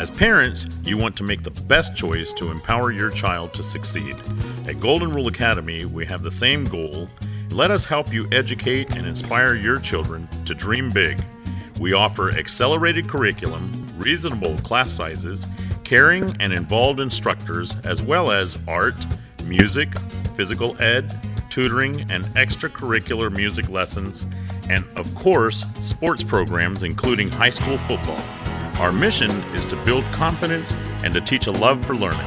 As 0.00 0.10
parents, 0.10 0.66
you 0.82 0.98
want 0.98 1.14
to 1.16 1.22
make 1.22 1.44
the 1.44 1.62
best 1.62 1.94
choice 1.94 2.32
to 2.32 2.50
empower 2.50 2.90
your 2.90 3.08
child 3.08 3.54
to 3.54 3.62
succeed. 3.62 4.20
At 4.66 4.80
Golden 4.80 5.14
Rule 5.14 5.28
Academy, 5.28 5.84
we 5.84 6.04
have 6.06 6.24
the 6.24 6.30
same 6.30 6.64
goal. 6.64 7.08
Let 7.50 7.70
us 7.70 7.84
help 7.84 8.12
you 8.12 8.26
educate 8.32 8.96
and 8.96 9.06
inspire 9.06 9.54
your 9.54 9.78
children 9.78 10.26
to 10.44 10.56
dream 10.56 10.88
big. 10.88 11.22
We 11.78 11.92
offer 11.92 12.36
accelerated 12.36 13.08
curriculum, 13.08 13.70
reasonable 13.96 14.58
class 14.58 14.90
sizes, 14.90 15.46
caring 15.84 16.36
and 16.40 16.52
involved 16.52 16.98
instructors, 16.98 17.78
as 17.84 18.02
well 18.02 18.32
as 18.32 18.58
art, 18.66 18.96
music, 19.44 19.96
physical 20.34 20.76
ed, 20.82 21.16
tutoring, 21.48 22.10
and 22.10 22.24
extracurricular 22.34 23.30
music 23.30 23.68
lessons, 23.68 24.26
and 24.72 24.86
of 24.96 25.14
course, 25.14 25.64
sports 25.82 26.22
programs 26.22 26.82
including 26.82 27.28
high 27.28 27.50
school 27.50 27.76
football. 27.76 28.20
Our 28.80 28.90
mission 28.90 29.30
is 29.54 29.66
to 29.66 29.76
build 29.84 30.04
confidence 30.12 30.72
and 31.04 31.12
to 31.12 31.20
teach 31.20 31.46
a 31.46 31.52
love 31.52 31.84
for 31.84 31.94
learning. 31.94 32.26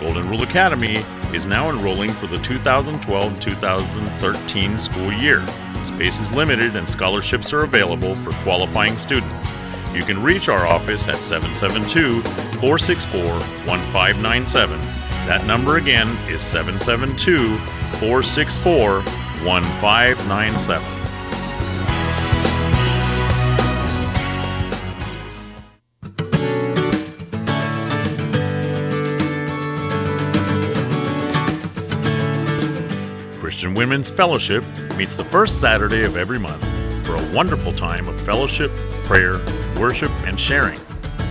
Golden 0.00 0.28
Rule 0.28 0.42
Academy 0.42 0.96
is 1.32 1.46
now 1.46 1.70
enrolling 1.70 2.10
for 2.10 2.26
the 2.26 2.38
2012 2.38 3.40
2013 3.40 4.78
school 4.78 5.12
year. 5.12 5.46
Space 5.84 6.18
is 6.18 6.32
limited 6.32 6.74
and 6.74 6.90
scholarships 6.90 7.52
are 7.52 7.62
available 7.62 8.16
for 8.16 8.32
qualifying 8.42 8.98
students. 8.98 9.52
You 9.94 10.02
can 10.02 10.20
reach 10.20 10.48
our 10.48 10.66
office 10.66 11.06
at 11.06 11.16
772 11.16 12.20
464 12.58 13.22
1597. 13.22 14.80
That 15.26 15.46
number 15.46 15.76
again 15.76 16.08
is 16.28 16.42
772 16.42 17.56
464 17.98 19.02
1597. 19.46 20.95
Women's 33.76 34.08
Fellowship 34.08 34.64
meets 34.96 35.18
the 35.18 35.24
first 35.24 35.60
Saturday 35.60 36.02
of 36.04 36.16
every 36.16 36.38
month 36.38 36.64
for 37.06 37.14
a 37.14 37.34
wonderful 37.34 37.74
time 37.74 38.08
of 38.08 38.18
fellowship, 38.22 38.74
prayer, 39.04 39.38
worship, 39.78 40.10
and 40.26 40.40
sharing. 40.40 40.80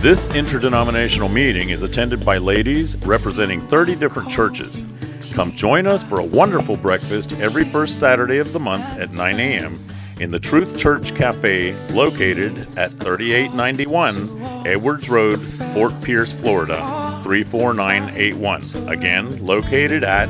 This 0.00 0.28
interdenominational 0.28 1.28
meeting 1.28 1.70
is 1.70 1.82
attended 1.82 2.24
by 2.24 2.38
ladies 2.38 2.96
representing 2.98 3.60
30 3.66 3.96
different 3.96 4.30
churches. 4.30 4.86
Come 5.32 5.50
join 5.50 5.88
us 5.88 6.04
for 6.04 6.20
a 6.20 6.24
wonderful 6.24 6.76
breakfast 6.76 7.32
every 7.32 7.64
first 7.64 7.98
Saturday 7.98 8.38
of 8.38 8.52
the 8.52 8.60
month 8.60 8.84
at 8.96 9.12
9 9.12 9.40
a.m. 9.40 9.84
in 10.20 10.30
the 10.30 10.38
Truth 10.38 10.78
Church 10.78 11.16
Cafe 11.16 11.74
located 11.92 12.58
at 12.78 12.90
3891 12.90 14.64
Edwards 14.64 15.08
Road, 15.08 15.42
Fort 15.74 16.00
Pierce, 16.00 16.32
Florida 16.32 16.76
34981. 17.24 18.88
Again, 18.88 19.44
located 19.44 20.04
at 20.04 20.28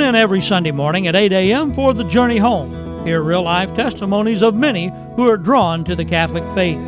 Tune 0.00 0.08
in 0.08 0.14
every 0.14 0.40
Sunday 0.40 0.70
morning 0.70 1.08
at 1.08 1.14
8 1.14 1.30
a.m. 1.30 1.74
for 1.74 1.92
The 1.92 2.04
Journey 2.04 2.38
Home. 2.38 3.04
Hear 3.04 3.22
real 3.22 3.42
life 3.42 3.74
testimonies 3.74 4.42
of 4.42 4.54
many 4.54 4.90
who 5.14 5.28
are 5.28 5.36
drawn 5.36 5.84
to 5.84 5.94
the 5.94 6.06
Catholic 6.06 6.42
faith. 6.54 6.78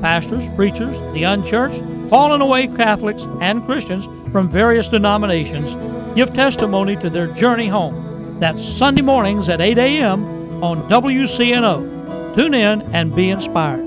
Pastors, 0.00 0.48
preachers, 0.56 0.98
the 1.12 1.24
unchurched, 1.24 1.82
fallen 2.08 2.40
away 2.40 2.68
Catholics, 2.68 3.26
and 3.42 3.62
Christians 3.66 4.06
from 4.32 4.48
various 4.48 4.88
denominations 4.88 5.74
give 6.16 6.32
testimony 6.32 6.96
to 6.96 7.10
their 7.10 7.26
journey 7.26 7.68
home. 7.68 8.40
That's 8.40 8.64
Sunday 8.64 9.02
mornings 9.02 9.50
at 9.50 9.60
8 9.60 9.76
a.m. 9.76 10.64
on 10.64 10.80
WCNO. 10.84 12.34
Tune 12.34 12.54
in 12.54 12.80
and 12.94 13.14
be 13.14 13.28
inspired. 13.28 13.83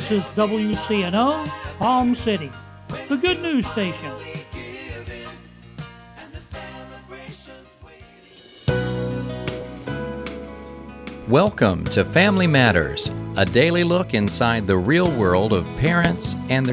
This 0.00 0.12
is 0.12 0.22
WCNO, 0.32 1.46
Palm 1.78 2.14
City, 2.14 2.50
the 3.10 3.18
good 3.18 3.42
news 3.42 3.66
station. 3.66 4.10
Welcome 11.28 11.84
to 11.84 12.02
Family 12.02 12.46
Matters, 12.46 13.10
a 13.36 13.44
daily 13.44 13.84
look 13.84 14.14
inside 14.14 14.66
the 14.66 14.78
real 14.78 15.10
world 15.18 15.52
of 15.52 15.66
parents 15.76 16.34
and 16.48 16.64
their 16.64 16.68